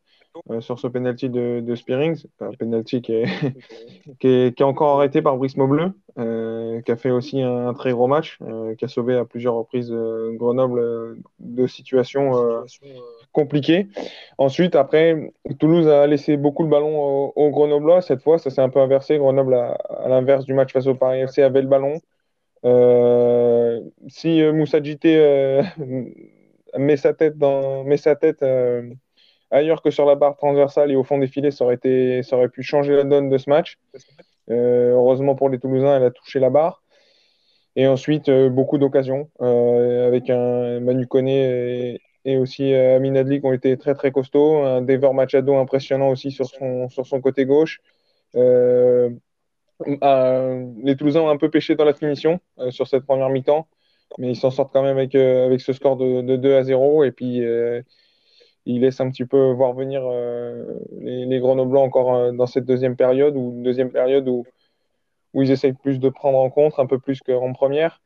euh, 0.51 0.61
sur 0.61 0.79
ce 0.79 0.87
penalty 0.89 1.31
de, 1.31 1.61
de 1.65 1.75
Spearings. 1.77 2.27
Un 2.41 2.53
penalty 2.53 3.01
qui 4.21 4.29
est, 4.29 4.61
encore 4.61 4.97
arrêté 4.97 5.23
par 5.23 5.37
Brice 5.39 5.57
Maubleu, 5.57 5.93
euh, 6.19 6.83
qui 6.83 6.93
a 6.93 6.97
fait 6.97 7.11
aussi 7.11 7.41
un, 7.41 7.73
très 7.73 7.93
gros 7.93 8.07
match, 8.07 8.39
euh, 8.43 8.75
qui 8.75 8.85
a 8.85 8.89
sauvé 8.89 9.17
à 9.17 9.25
plusieurs 9.25 9.55
reprises 9.55 9.91
Grenoble 10.35 11.17
de 11.39 11.67
situations 11.67 12.33
compliquées. 13.33 13.89
Ensuite, 14.37 14.77
après, 14.77 15.33
Toulouse 15.59 15.89
a 15.89 16.07
laissé 16.07 16.37
beaucoup 16.37 16.65
le 16.65 16.69
ballon 16.69 17.33
aux, 17.35 17.51
Grenoblois. 17.51 18.03
Cette 18.03 18.23
fois, 18.23 18.37
ça 18.37 18.51
s'est 18.51 18.61
un 18.61 18.69
peu 18.69 18.81
inversé. 18.81 19.17
Grenoble, 19.17 19.55
à, 19.55 19.73
à 19.73 20.09
l'inverse 20.09 20.45
du 20.45 20.53
match 20.53 20.73
face 20.73 20.87
au 20.87 20.95
Paris 20.95 21.21
FC, 21.21 21.41
avait 21.41 21.63
le 21.63 21.69
ballon. 21.69 21.99
Euh, 22.65 23.81
si 24.09 24.41
euh, 24.41 24.53
Moussa 24.53 24.83
Djité 24.83 25.19
euh, 25.19 25.63
met 26.79 26.97
sa 26.97 27.13
tête, 27.15 27.37
ailleurs 29.51 29.83
que 29.83 29.91
sur 29.91 30.07
la 30.07 30.15
barre 30.15 30.37
transversale 30.37 30.91
et 30.91 30.97
au 30.97 31.05
fond 31.05 31.19
des 31.19 31.27
filets, 31.27 31.51
ça 31.51 31.65
aurait, 31.65 31.79
pu 31.79 32.63
changer 32.63 32.97
la 32.97 33.05
donne 33.05 33.29
de 33.29 33.39
ce 33.39 33.51
match. 33.51 33.79
heureusement 34.49 35.35
pour 35.35 35.49
les 35.49 35.59
Toulousains, 35.59 35.97
elle 35.97 36.05
a 36.05 36.11
touché 36.11 36.41
la 36.41 36.51
barre. 36.51 36.83
Et 37.77 37.87
ensuite, 37.89 38.31
beaucoup 38.31 38.79
d'occasions 38.79 39.31
avec 39.41 40.31
un 40.31 40.81
Manu 40.81 41.07
Koné 41.07 42.01
et, 42.25 42.37
aussi 42.39 42.73
Amin 42.73 43.15
Adli 43.17 43.41
qui 43.41 43.47
ont 43.47 43.53
été 43.53 43.77
très 43.77 43.95
très 43.95 44.11
costauds. 44.11 44.65
Un 44.65 44.83
Dever 44.83 45.13
Machado 45.13 45.57
impressionnant 45.57 46.09
aussi 46.09 46.31
sur 46.31 46.47
son 46.47 47.21
côté 47.21 47.45
gauche. 47.47 47.81
Euh, 50.03 50.67
les 50.83 50.97
Toulousains 50.97 51.21
ont 51.21 51.29
un 51.29 51.37
peu 51.37 51.51
pêché 51.51 51.75
dans 51.75 51.85
la 51.85 51.95
finition 51.95 52.41
euh, 52.59 52.71
sur 52.71 52.87
cette 52.87 53.05
première 53.05 53.29
mi-temps, 53.29 53.67
mais 54.19 54.31
ils 54.31 54.37
s'en 54.37 54.51
sortent 54.51 54.73
quand 54.73 54.83
même 54.83 54.97
avec, 54.97 55.15
euh, 55.15 55.57
ce 55.59 55.73
score 55.73 55.97
de, 55.97 56.37
2 56.37 56.55
à 56.55 56.63
0. 56.63 57.05
Et 57.05 57.13
puis, 57.13 57.43
ils 58.67 58.81
laissent 58.81 59.01
un 59.01 59.11
petit 59.11 59.27
peu 59.27 59.51
voir 59.53 59.75
venir 59.75 60.03
les, 61.01 61.27
les 61.27 61.39
Grenoblois 61.41 61.83
encore 61.83 62.33
dans 62.33 62.47
cette 62.47 62.65
deuxième 62.65 62.97
période, 62.97 63.37
ou 63.37 63.63
deuxième 63.63 63.91
période 63.91 64.29
où, 64.29 64.45
ils 65.35 65.51
essayent 65.51 65.73
plus 65.73 65.99
de 65.99 66.09
prendre 66.09 66.39
en 66.39 66.49
compte, 66.49 66.79
un 66.79 66.87
peu 66.87 66.99
plus 66.99 67.21
qu'en 67.21 67.53
première. 67.53 68.01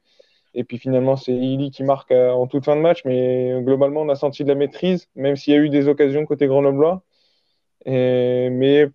Et 0.55 0.65
puis 0.65 0.79
finalement, 0.79 1.17
c'est 1.17 1.35
Ili 1.35 1.71
qui 1.71 1.85
marque 1.85 2.11
en 2.11 2.47
toute 2.47 2.65
fin 2.65 2.75
de 2.75 2.81
match, 2.81 3.03
mais 3.05 3.61
globalement, 3.63 4.01
on 4.01 4.09
a 4.09 4.15
senti 4.17 4.45
de 4.45 4.49
la 4.49 4.55
maîtrise, 4.55 5.09
même 5.15 5.37
s'il 5.37 5.53
y 5.53 5.57
a 5.57 5.61
eu 5.61 5.69
des 5.69 5.89
occasions 5.89 6.25
côté 6.25 6.47
Grenoblois. 6.47 7.03
Mais 7.87 8.89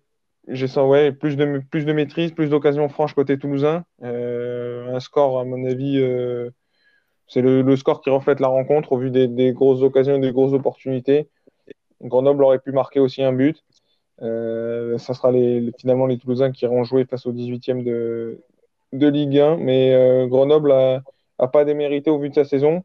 j'ai 0.48 0.66
sens 0.66 0.88
ouais, 0.88 1.12
plus, 1.12 1.36
de, 1.36 1.62
plus 1.70 1.84
de 1.84 1.92
maîtrise, 1.92 2.32
plus 2.32 2.48
d'occasions 2.50 2.88
franches 2.88 3.14
côté 3.14 3.38
toulousain. 3.38 3.84
Euh, 4.02 4.94
un 4.94 5.00
score, 5.00 5.40
à 5.40 5.44
mon 5.44 5.64
avis, 5.64 5.98
euh, 5.98 6.50
c'est 7.28 7.40
le, 7.42 7.76
score 7.76 8.02
qui 8.02 8.10
reflète 8.10 8.40
la 8.40 8.48
rencontre 8.48 8.92
au 8.92 8.98
vu 8.98 9.10
des, 9.10 9.52
grosses 9.52 9.82
occasions, 9.82 10.18
des 10.18 10.32
grosses 10.32 10.52
opportunités. 10.52 11.28
Grenoble 12.02 12.44
aurait 12.44 12.58
pu 12.58 12.72
marquer 12.72 13.00
aussi 13.00 13.22
un 13.22 13.32
but. 13.32 13.64
Euh, 14.22 14.98
ça 14.98 15.14
sera 15.14 15.32
finalement 15.78 16.06
les 16.06 16.18
Toulousains 16.18 16.52
qui 16.52 16.64
iront 16.64 16.84
jouer 16.84 17.04
face 17.04 17.26
au 17.26 17.32
18e 17.32 17.82
de, 17.82 18.40
de 18.92 19.06
Ligue 19.08 19.38
1. 19.38 19.56
Mais 19.56 20.26
Grenoble 20.28 20.70
n'a 21.38 21.48
pas 21.48 21.64
démérité 21.64 22.10
au 22.10 22.18
vu 22.18 22.28
de 22.28 22.34
sa 22.34 22.44
saison. 22.44 22.84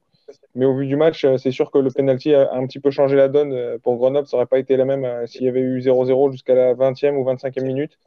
Mais 0.56 0.66
au 0.66 0.76
vu 0.76 0.88
du 0.88 0.96
match, 0.96 1.24
euh, 1.26 1.38
c'est 1.38 1.52
sûr 1.52 1.72
que 1.72 1.78
le 1.78 1.92
penalty 1.92 2.34
a 2.34 2.54
un 2.54 2.66
petit 2.68 2.80
peu 2.80 2.92
changé 2.92 3.16
la 3.16 3.28
donne. 3.28 3.54
Euh, 3.54 3.78
pour 3.80 3.98
Grenoble, 3.98 4.28
ça 4.28 4.38
n'aurait 4.38 4.48
pas 4.48 4.60
été 4.60 4.78
la 4.78 4.86
même 4.86 5.06
euh, 5.06 5.28
s'il 5.28 5.44
y 5.44 5.48
avait 5.48 5.62
eu 5.62 5.80
0-0 5.80 6.32
jusqu'à 6.32 6.56
la 6.56 6.74
20e 6.74 7.16
ou 7.16 7.24
25e 7.24 7.64
minute. 7.64 7.98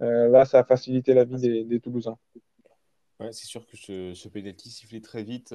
là, 0.00 0.44
ça 0.44 0.60
a 0.60 0.64
facilité 0.64 1.14
la 1.14 1.24
vie 1.24 1.64
des, 1.64 1.80
Toulousains. 1.80 2.18
Ouais, 3.18 3.32
c'est 3.32 3.46
sûr 3.46 3.66
que 3.66 3.76
ce, 3.76 4.14
ce 4.14 4.28
penalty 4.28 4.70
sifflé 4.70 5.00
très 5.00 5.22
vite 5.22 5.54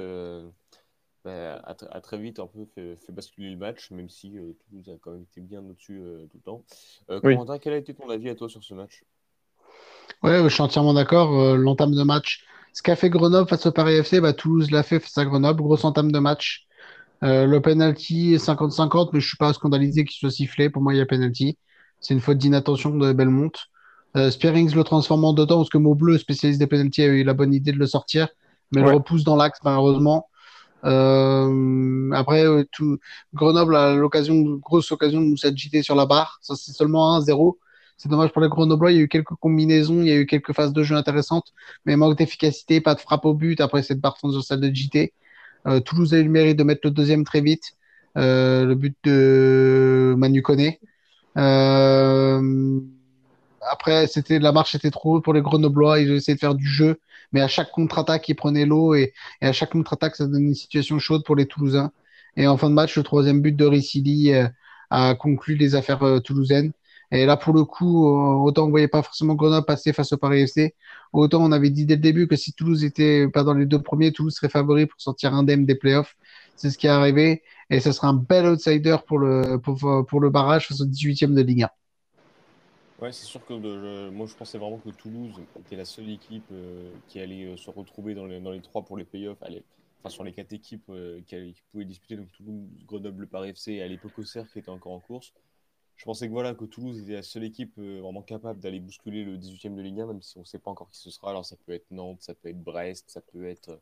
bah, 1.23 1.55
a, 1.63 2.01
très 2.01 2.19
vite 2.19 2.39
un 2.39 2.45
peu 2.45 2.65
fait, 2.65 3.11
basculer 3.11 3.49
le 3.49 3.57
match, 3.57 3.89
même 3.89 4.09
si 4.09 4.37
Toulouse 4.59 4.89
a 4.89 4.97
quand 5.01 5.11
même 5.11 5.23
été 5.23 5.41
bien 5.41 5.63
au-dessus 5.65 5.99
tout 6.29 6.37
le 6.37 6.43
temps. 6.43 6.63
Corentin, 7.07 7.57
quel 7.57 7.73
a 7.73 7.77
été 7.77 7.95
ton 7.95 8.07
avis 8.09 8.29
à 8.29 8.35
toi 8.35 8.49
sur 8.49 8.63
ce 8.63 8.75
match? 8.75 9.03
Ouais, 10.23 10.41
je 10.43 10.49
suis 10.49 10.61
entièrement 10.61 10.93
d'accord. 10.93 11.55
L'entame 11.55 11.93
de 11.93 12.03
match 12.03 12.45
ce 12.75 12.81
qu'a 12.81 12.97
fait 12.97 13.09
Grenoble 13.09 13.47
face 13.47 13.65
au 13.65 13.71
Paris 13.71 13.93
FC, 13.95 14.19
bah, 14.19 14.33
Toulouse 14.33 14.69
l'a 14.69 14.83
fait 14.83 14.99
face 14.99 15.17
à 15.17 15.23
Grenoble. 15.23 15.63
Grosse 15.63 15.85
entame 15.85 16.11
de 16.11 16.19
match. 16.19 16.67
Euh, 17.23 17.45
le 17.45 17.61
penalty 17.61 18.33
est 18.33 18.45
50-50, 18.45 19.11
mais 19.13 19.21
je 19.21 19.27
suis 19.29 19.37
pas 19.37 19.53
scandalisé 19.53 20.03
qu'il 20.03 20.17
soit 20.19 20.29
sifflé. 20.29 20.69
Pour 20.69 20.81
moi, 20.81 20.93
il 20.93 20.97
y 20.97 21.01
a 21.01 21.05
penalty. 21.05 21.57
C'est 22.01 22.13
une 22.13 22.19
faute 22.19 22.37
d'inattention 22.37 22.89
de 22.89 23.13
Belmont. 23.13 23.51
Euh, 24.17 24.29
Spearings 24.29 24.75
le 24.75 24.83
transforme 24.83 25.23
en 25.23 25.31
deux 25.31 25.45
temps 25.45 25.55
parce 25.55 25.69
que 25.69 25.77
Maubleu, 25.77 26.17
spécialiste 26.17 26.59
des 26.59 26.67
penalties, 26.67 27.03
a 27.03 27.05
eu 27.05 27.23
la 27.23 27.33
bonne 27.33 27.53
idée 27.53 27.71
de 27.71 27.77
le 27.77 27.87
sortir, 27.87 28.27
mais 28.73 28.81
le 28.81 28.91
repousse 28.91 29.23
dans 29.23 29.37
l'axe, 29.37 29.59
malheureusement. 29.63 30.27
Euh, 30.83 32.11
après, 32.11 32.45
euh, 32.45 32.65
tout... 32.73 32.97
Grenoble 33.33 33.77
a 33.77 33.95
l'occasion, 33.95 34.35
grosse 34.61 34.91
occasion 34.91 35.21
de 35.21 35.27
nous 35.27 35.45
agiter 35.45 35.81
sur 35.81 35.95
la 35.95 36.05
barre. 36.05 36.39
Ça, 36.41 36.55
c'est 36.57 36.73
seulement 36.73 37.17
1-0. 37.17 37.55
C'est 37.97 38.09
dommage 38.09 38.31
pour 38.31 38.41
les 38.41 38.49
Grenoblois. 38.49 38.91
Il 38.91 38.97
y 38.97 38.99
a 38.99 39.03
eu 39.03 39.07
quelques 39.07 39.35
combinaisons, 39.35 40.01
il 40.01 40.07
y 40.07 40.11
a 40.11 40.15
eu 40.15 40.25
quelques 40.25 40.53
phases 40.53 40.73
de 40.73 40.83
jeu 40.83 40.95
intéressantes, 40.95 41.53
mais 41.85 41.95
manque 41.95 42.17
d'efficacité, 42.17 42.81
pas 42.81 42.95
de 42.95 42.99
frappe 42.99 43.25
au 43.25 43.33
but 43.33 43.61
après 43.61 43.83
cette 43.83 43.99
barre 44.01 44.15
transversale 44.15 44.59
de 44.61 44.73
JT. 44.73 45.13
Euh, 45.67 45.79
Toulouse 45.79 46.13
a 46.13 46.19
eu 46.19 46.23
le 46.23 46.29
mérite 46.29 46.57
de 46.57 46.63
mettre 46.63 46.81
le 46.83 46.91
deuxième 46.91 47.23
très 47.23 47.41
vite, 47.41 47.73
euh, 48.17 48.65
le 48.65 48.75
but 48.75 48.95
de 49.03 50.13
Manu 50.17 50.41
Koné. 50.41 50.79
Euh, 51.37 52.79
après, 53.69 54.07
c'était 54.07 54.39
la 54.39 54.51
marche 54.51 54.75
était 54.75 54.91
trop 54.91 55.15
haute 55.15 55.23
pour 55.23 55.33
les 55.33 55.41
Grenoblois. 55.41 55.99
Ils 55.99 56.11
ont 56.11 56.15
essayé 56.15 56.35
de 56.35 56.39
faire 56.39 56.55
du 56.55 56.67
jeu, 56.67 56.99
mais 57.31 57.41
à 57.41 57.47
chaque 57.47 57.71
contre-attaque, 57.71 58.27
ils 58.29 58.35
prenaient 58.35 58.65
l'eau 58.65 58.93
et, 58.95 59.13
et, 59.41 59.47
à 59.47 59.53
chaque 59.53 59.71
contre-attaque, 59.71 60.15
ça 60.15 60.25
donnait 60.27 60.47
une 60.49 60.55
situation 60.55 60.99
chaude 60.99 61.23
pour 61.25 61.35
les 61.35 61.47
Toulousains. 61.47 61.91
Et 62.37 62.47
en 62.47 62.57
fin 62.57 62.69
de 62.69 62.75
match, 62.75 62.97
le 62.97 63.03
troisième 63.03 63.41
but 63.41 63.55
de 63.55 63.65
Ricili 63.65 64.33
euh, 64.33 64.47
a 64.89 65.15
conclu 65.15 65.55
les 65.55 65.75
affaires 65.75 66.03
euh, 66.03 66.19
toulousaines. 66.19 66.71
Et 67.11 67.25
là, 67.25 67.37
pour 67.37 67.53
le 67.53 67.63
coup, 67.63 68.07
euh, 68.07 68.33
autant 68.43 68.65
on 68.65 68.69
voyait 68.69 68.87
pas 68.87 69.01
forcément 69.01 69.35
Grenoble 69.35 69.65
passer 69.65 69.93
face 69.93 70.11
au 70.13 70.17
Paris 70.17 70.41
FC, 70.41 70.75
autant 71.13 71.43
on 71.43 71.51
avait 71.51 71.69
dit 71.69 71.85
dès 71.85 71.95
le 71.95 72.01
début 72.01 72.27
que 72.27 72.35
si 72.35 72.53
Toulouse 72.53 72.83
était 72.83 73.27
pas 73.27 73.43
dans 73.43 73.53
les 73.53 73.65
deux 73.65 73.81
premiers, 73.81 74.11
Toulouse 74.11 74.33
serait 74.33 74.49
favori 74.49 74.85
pour 74.85 74.99
sortir 75.01 75.33
indemne 75.33 75.65
des 75.65 75.75
playoffs. 75.75 76.15
C'est 76.55 76.69
ce 76.69 76.77
qui 76.77 76.87
est 76.87 76.91
arrivé. 76.91 77.43
Et 77.69 77.79
ce 77.79 77.91
sera 77.91 78.07
un 78.07 78.13
bel 78.13 78.45
outsider 78.45 78.97
pour 79.05 79.19
le, 79.19 79.57
pour, 79.57 80.05
pour 80.07 80.19
le 80.19 80.29
barrage 80.29 80.67
face 80.67 80.81
au 80.81 80.85
18e 80.85 81.33
de 81.33 81.41
Ligue 81.41 81.63
1. 81.63 81.69
Ouais, 83.01 83.11
c'est 83.11 83.25
sûr 83.25 83.45
que 83.45 84.09
moi 84.09 84.25
je 84.25 84.33
pensais 84.35 84.57
vraiment 84.57 84.77
que 84.77 84.89
Toulouse 84.89 85.33
était 85.59 85.75
la 85.75 85.83
seule 85.83 86.09
équipe 86.09 86.45
euh, 86.51 86.89
qui 87.09 87.19
allait 87.19 87.45
euh, 87.45 87.57
se 87.57 87.69
retrouver 87.69 88.15
dans 88.15 88.25
les, 88.25 88.39
dans 88.39 88.51
les 88.51 88.61
trois 88.61 88.83
pour 88.83 88.97
les 88.97 89.03
playoffs. 89.03 89.37
Enfin, 89.41 90.09
sur 90.09 90.23
les 90.23 90.31
quatre 90.31 90.53
équipes 90.53 90.89
qui, 91.27 91.53
qui, 91.53 91.61
pouvaient 91.71 91.85
disputer, 91.85 92.15
donc 92.15 92.31
Toulouse, 92.31 92.69
Grenoble, 92.87 93.27
Paris 93.27 93.49
FC 93.49 93.73
et 93.73 93.83
à 93.83 93.87
l'époque 93.87 94.17
Auxerre 94.17 94.49
qui 94.49 94.59
était 94.59 94.69
encore 94.69 94.93
en 94.93 94.99
course. 94.99 95.33
Je 95.95 96.03
pensais 96.03 96.27
que 96.27 96.31
voilà 96.31 96.53
que 96.53 96.65
Toulouse 96.65 96.99
était 96.99 97.13
la 97.13 97.23
seule 97.23 97.45
équipe 97.45 97.77
vraiment 97.77 98.21
capable 98.21 98.59
d'aller 98.59 98.79
bousculer 98.79 99.23
le 99.23 99.37
18e 99.37 99.75
de 99.75 99.81
Ligue 99.81 100.01
1, 100.01 100.07
même 100.07 100.21
si 100.21 100.37
on 100.37 100.41
ne 100.41 100.45
sait 100.45 100.59
pas 100.59 100.71
encore 100.71 100.89
qui 100.89 100.99
ce 100.99 101.09
sera. 101.09 101.29
Alors 101.29 101.45
ça 101.45 101.55
peut 101.65 101.71
être 101.71 101.89
Nantes, 101.91 102.21
ça 102.21 102.35
peut 102.35 102.49
être 102.49 102.61
Brest, 102.61 103.05
ça 103.09 103.21
peut 103.21 103.45
être, 103.45 103.79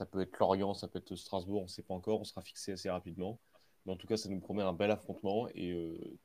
être 0.00 0.38
Lorient, 0.38 0.74
ça 0.74 0.88
peut 0.88 0.98
être 0.98 1.14
Strasbourg, 1.16 1.60
on 1.60 1.64
ne 1.64 1.68
sait 1.68 1.82
pas 1.82 1.94
encore. 1.94 2.20
On 2.20 2.24
sera 2.24 2.42
fixé 2.42 2.72
assez 2.72 2.88
rapidement. 2.88 3.38
Mais 3.84 3.92
en 3.92 3.96
tout 3.96 4.06
cas, 4.06 4.16
ça 4.16 4.30
nous 4.30 4.40
promet 4.40 4.62
un 4.62 4.72
bel 4.72 4.90
affrontement 4.90 5.48
et 5.54 5.76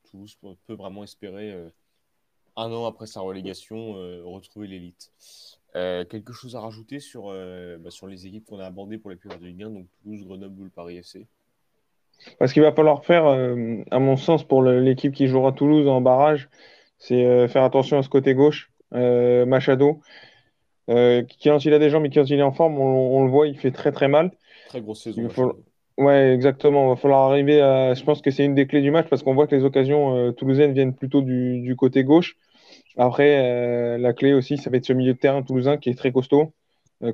Toulouse 0.10 0.38
peut 0.66 0.74
vraiment 0.74 1.04
espérer 1.04 1.70
un 2.60 2.72
an 2.74 2.86
après 2.86 3.08
sa 3.08 3.22
relégation, 3.22 3.96
euh, 3.96 4.22
retrouver 4.24 4.68
l'élite. 4.68 5.12
Euh, 5.76 6.04
quelque 6.06 6.34
chose 6.34 6.56
à 6.56 6.60
rajouter 6.60 7.00
sur, 7.00 7.30
euh, 7.30 7.78
bah, 7.78 7.92
sur 7.92 8.08
les 8.08 8.28
équipes 8.28 8.46
qu'on 8.46 8.60
a 8.60 8.66
abordées 8.66 8.98
pour 8.98 9.12
les 9.12 9.16
playoffs 9.16 9.40
de 9.40 9.46
Ligue 9.46 9.64
1, 9.64 9.70
donc 9.70 9.88
Toulouse, 10.02 10.26
Grenoble, 10.26 10.64
le 10.64 10.70
Paris 10.70 10.98
FC 10.98 11.28
Parce 12.38 12.54
qu'il 12.54 12.62
va 12.62 12.72
falloir 12.72 13.06
faire, 13.06 13.26
à 13.26 14.00
mon 14.00 14.18
sens, 14.18 14.44
pour 14.44 14.62
l'équipe 14.62 15.14
qui 15.14 15.28
jouera 15.28 15.52
Toulouse 15.52 15.88
en 15.88 16.02
barrage, 16.02 16.50
c'est 16.98 17.48
faire 17.48 17.64
attention 17.64 17.98
à 17.98 18.04
ce 18.04 18.10
côté 18.10 18.34
gauche. 18.34 18.72
Machado, 18.92 20.02
qui 20.88 21.50
quand 21.50 21.64
il 21.66 21.74
a 21.74 21.80
des 21.80 21.90
jambes 21.90 22.06
et 22.06 22.10
quand 22.10 22.30
il 22.30 22.40
est 22.40 22.44
en 22.44 22.52
forme, 22.52 22.78
on, 22.80 23.24
le 23.24 23.30
voit, 23.30 23.48
il 23.48 23.58
fait 23.58 23.72
très 23.72 23.92
très 23.92 24.08
mal. 24.08 24.32
Très 24.68 24.82
grosse 24.82 25.04
saison. 25.04 25.28
Ouais, 25.98 26.34
exactement. 26.34 26.86
Il 26.86 26.90
va 26.90 26.96
falloir 26.96 27.30
arriver 27.30 27.62
à. 27.62 27.94
Je 27.94 28.04
pense 28.04 28.22
que 28.22 28.32
c'est 28.32 28.46
une 28.46 28.56
des 28.56 28.68
clés 28.68 28.82
du 28.82 28.92
match 28.92 29.08
parce 29.10 29.24
qu'on 29.24 29.34
voit 29.34 29.48
que 29.48 29.56
les 29.56 29.64
occasions 29.64 30.34
toulousaines 30.34 30.74
viennent 30.74 30.94
plutôt 30.94 31.22
du, 31.22 31.62
du 31.62 31.76
côté 31.76 32.04
gauche. 32.04 32.36
Après, 32.98 33.38
euh, 33.40 33.98
la 33.98 34.14
clé 34.14 34.34
aussi, 34.34 34.58
ça 34.58 34.70
va 34.70 34.78
être 34.78 34.86
ce 34.86 34.94
milieu 34.94 35.14
de 35.14 35.18
terrain 35.18 35.42
toulousain 35.42 35.78
qui 35.78 35.90
est 35.90 35.98
très 35.98 36.12
costaud, 36.12 36.42
euh, 36.42 36.46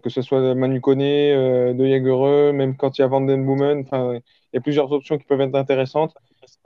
que 0.01 0.09
ce 0.09 0.21
soit 0.21 0.55
Manu 0.55 0.81
Koné, 0.81 1.33
euh, 1.33 1.73
De 1.73 1.85
Jagereux, 1.85 2.51
même 2.51 2.75
quand 2.75 2.97
il 2.97 3.01
y 3.01 3.03
a 3.03 3.07
Vandenboomen. 3.07 3.81
Enfin, 3.81 4.15
il 4.15 4.55
y 4.55 4.57
a 4.57 4.61
plusieurs 4.61 4.91
options 4.91 5.17
qui 5.17 5.25
peuvent 5.25 5.41
être 5.41 5.55
intéressantes. 5.55 6.15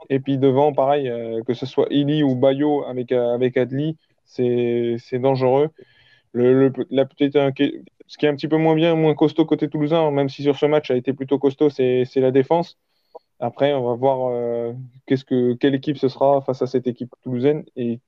Et 0.08 0.20
puis 0.20 0.38
devant, 0.38 0.72
pareil, 0.72 1.12
que 1.46 1.54
ce 1.54 1.66
soit 1.66 1.86
Ili 1.90 2.22
ou 2.22 2.34
Bayo 2.34 2.84
avec, 2.84 3.12
avec 3.12 3.56
Adli, 3.56 3.96
c'est 4.24 5.18
dangereux. 5.18 5.70
Le, 6.32 6.72
la, 6.90 7.06
ce 7.18 8.18
qui 8.18 8.26
est 8.26 8.28
un 8.28 8.34
petit 8.36 8.48
peu 8.48 8.56
moins 8.56 8.74
bien, 8.74 8.94
moins 8.94 9.14
costaud 9.14 9.44
côté 9.46 9.68
toulousain, 9.68 10.10
même 10.10 10.28
si 10.28 10.42
sur 10.42 10.56
ce 10.56 10.66
match 10.66 10.90
a 10.90 10.96
été 10.96 11.12
plutôt 11.12 11.38
costaud, 11.38 11.70
c'est 11.70 12.06
la 12.16 12.30
défense. 12.30 12.78
Après, 13.40 13.72
on 13.74 13.84
va 13.84 13.94
voir 13.94 14.74
qu'est-ce 15.06 15.24
que, 15.24 15.54
quelle 15.54 15.74
équipe 15.74 15.98
ce 15.98 16.08
sera 16.08 16.40
face 16.42 16.62
à 16.62 16.66
cette 16.66 16.86
équipe 16.86 17.14
toulousaine 17.22 17.64
et 17.76 18.00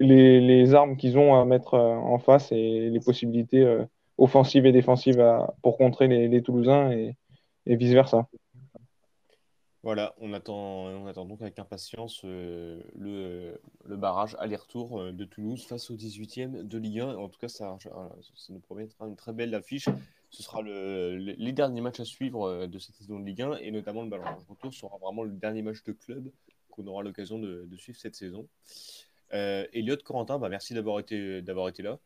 les, 0.00 0.74
armes 0.74 0.96
qu'ils 0.96 1.18
ont 1.18 1.40
à 1.40 1.44
mettre 1.44 1.74
euh, 1.74 1.94
en 1.94 2.18
face 2.18 2.52
et 2.52 2.90
les 2.90 3.00
possibilités 3.00 3.62
euh, 3.62 3.84
offensives 4.18 4.66
et 4.66 4.72
défensives 4.72 5.22
pour 5.62 5.76
contrer 5.76 6.08
les, 6.08 6.42
Toulousains 6.42 6.90
et, 6.90 7.16
vice-versa. 7.66 8.28
Voilà, 9.82 10.14
on 10.18 10.32
attend, 10.32 10.86
on 10.86 11.06
attend 11.06 11.26
donc 11.26 11.40
avec 11.42 11.60
impatience 11.60 12.22
euh, 12.24 12.80
le, 12.96 13.60
barrage 13.96 14.36
aller-retour 14.40 15.12
de 15.12 15.24
Toulouse 15.24 15.64
face 15.64 15.90
au 15.90 15.94
18e 15.94 16.66
de 16.66 16.78
Ligue 16.78 17.00
1. 17.00 17.16
En 17.16 17.28
tout 17.28 17.38
cas, 17.38 17.48
ça, 17.48 17.76
nous 18.48 18.58
promet 18.58 18.88
une 19.00 19.16
très 19.16 19.32
belle 19.32 19.54
affiche. 19.54 19.88
Ce 20.30 20.42
sera 20.42 20.60
le, 20.60 21.16
les 21.16 21.52
derniers 21.52 21.80
matchs 21.80 22.00
à 22.00 22.04
suivre 22.04 22.66
de 22.66 22.78
cette 22.80 22.96
saison 22.96 23.20
de 23.20 23.24
Ligue 23.24 23.42
1 23.42 23.56
et 23.58 23.70
notamment 23.70 24.02
le 24.02 24.08
barrage 24.08 24.42
retour 24.48 24.74
sera 24.74 24.98
vraiment 24.98 25.22
le 25.22 25.30
dernier 25.30 25.62
match 25.62 25.84
de 25.84 25.92
club 25.92 26.30
qu'on 26.76 26.86
aura 26.86 27.02
l'occasion 27.02 27.38
de, 27.38 27.68
suivre 27.76 27.98
cette 27.98 28.14
saison. 28.14 28.48
Euh, 29.32 29.66
Elliot, 29.72 29.96
Corentin, 30.04 30.38
bah, 30.38 30.48
merci 30.48 30.74
d'avoir 30.74 31.00
été, 31.00 31.38
été 31.38 31.82
là. 31.82 31.98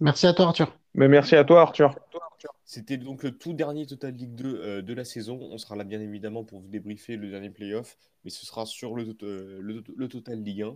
Merci 0.00 0.26
à 0.26 0.34
toi, 0.34 0.46
Arthur. 0.46 0.78
Mais 0.94 1.08
merci 1.08 1.36
à 1.36 1.44
toi, 1.44 1.62
Arthur. 1.62 1.94
C'était 2.64 2.96
donc 2.96 3.22
le 3.22 3.30
tout 3.30 3.52
dernier 3.52 3.86
Total 3.86 4.12
League 4.12 4.34
2 4.34 4.44
euh, 4.44 4.82
de 4.82 4.92
la 4.92 5.04
saison. 5.04 5.38
On 5.40 5.56
sera 5.56 5.76
là 5.76 5.84
bien 5.84 6.00
évidemment 6.00 6.44
pour 6.44 6.60
vous 6.60 6.68
débriefer 6.68 7.16
le 7.16 7.30
dernier 7.30 7.48
playoff, 7.48 7.96
mais 8.24 8.30
ce 8.30 8.44
sera 8.44 8.66
sur 8.66 8.94
le, 8.94 9.16
euh, 9.22 9.58
le, 9.60 10.08
Total 10.08 10.42
Ligue 10.42 10.62
1. 10.62 10.66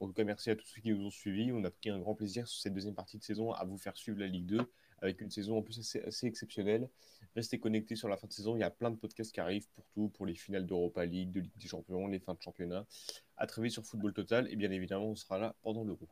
En 0.00 0.06
tout 0.06 0.12
cas, 0.12 0.24
merci 0.24 0.50
à 0.50 0.56
tous 0.56 0.66
ceux 0.66 0.80
qui 0.80 0.92
nous 0.92 1.04
ont 1.04 1.10
suivis. 1.10 1.52
On 1.52 1.64
a 1.64 1.70
pris 1.70 1.90
un 1.90 1.98
grand 1.98 2.14
plaisir 2.14 2.46
sur 2.46 2.60
cette 2.62 2.72
deuxième 2.72 2.94
partie 2.94 3.18
de 3.18 3.22
saison 3.22 3.52
à 3.52 3.64
vous 3.64 3.76
faire 3.76 3.96
suivre 3.96 4.18
la 4.18 4.28
Ligue 4.28 4.46
2 4.46 4.60
avec 5.02 5.20
une 5.20 5.30
saison 5.30 5.58
en 5.58 5.62
plus 5.62 5.78
assez, 5.78 6.00
assez 6.02 6.26
exceptionnelle. 6.26 6.88
Restez 7.36 7.58
connectés 7.58 7.96
sur 7.96 8.08
la 8.08 8.16
fin 8.16 8.28
de 8.28 8.32
saison. 8.32 8.56
Il 8.56 8.60
y 8.60 8.64
a 8.64 8.70
plein 8.70 8.90
de 8.90 8.96
podcasts 8.96 9.32
qui 9.32 9.40
arrivent 9.40 9.68
pour 9.74 9.84
tout, 9.92 10.08
pour 10.08 10.24
les 10.24 10.34
finales 10.34 10.66
d'Europa 10.66 11.04
League, 11.04 11.32
de 11.32 11.40
Ligue 11.40 11.58
des 11.60 11.68
Champions, 11.68 12.06
les 12.06 12.20
fins 12.20 12.34
de 12.34 12.40
championnat. 12.40 12.86
À 13.36 13.46
très 13.46 13.60
vite 13.60 13.72
sur 13.72 13.84
Football 13.84 14.14
Total 14.14 14.50
et 14.50 14.56
bien 14.56 14.70
évidemment, 14.70 15.06
on 15.06 15.16
sera 15.16 15.38
là 15.38 15.54
pendant 15.62 15.84
l'Euro. 15.84 16.08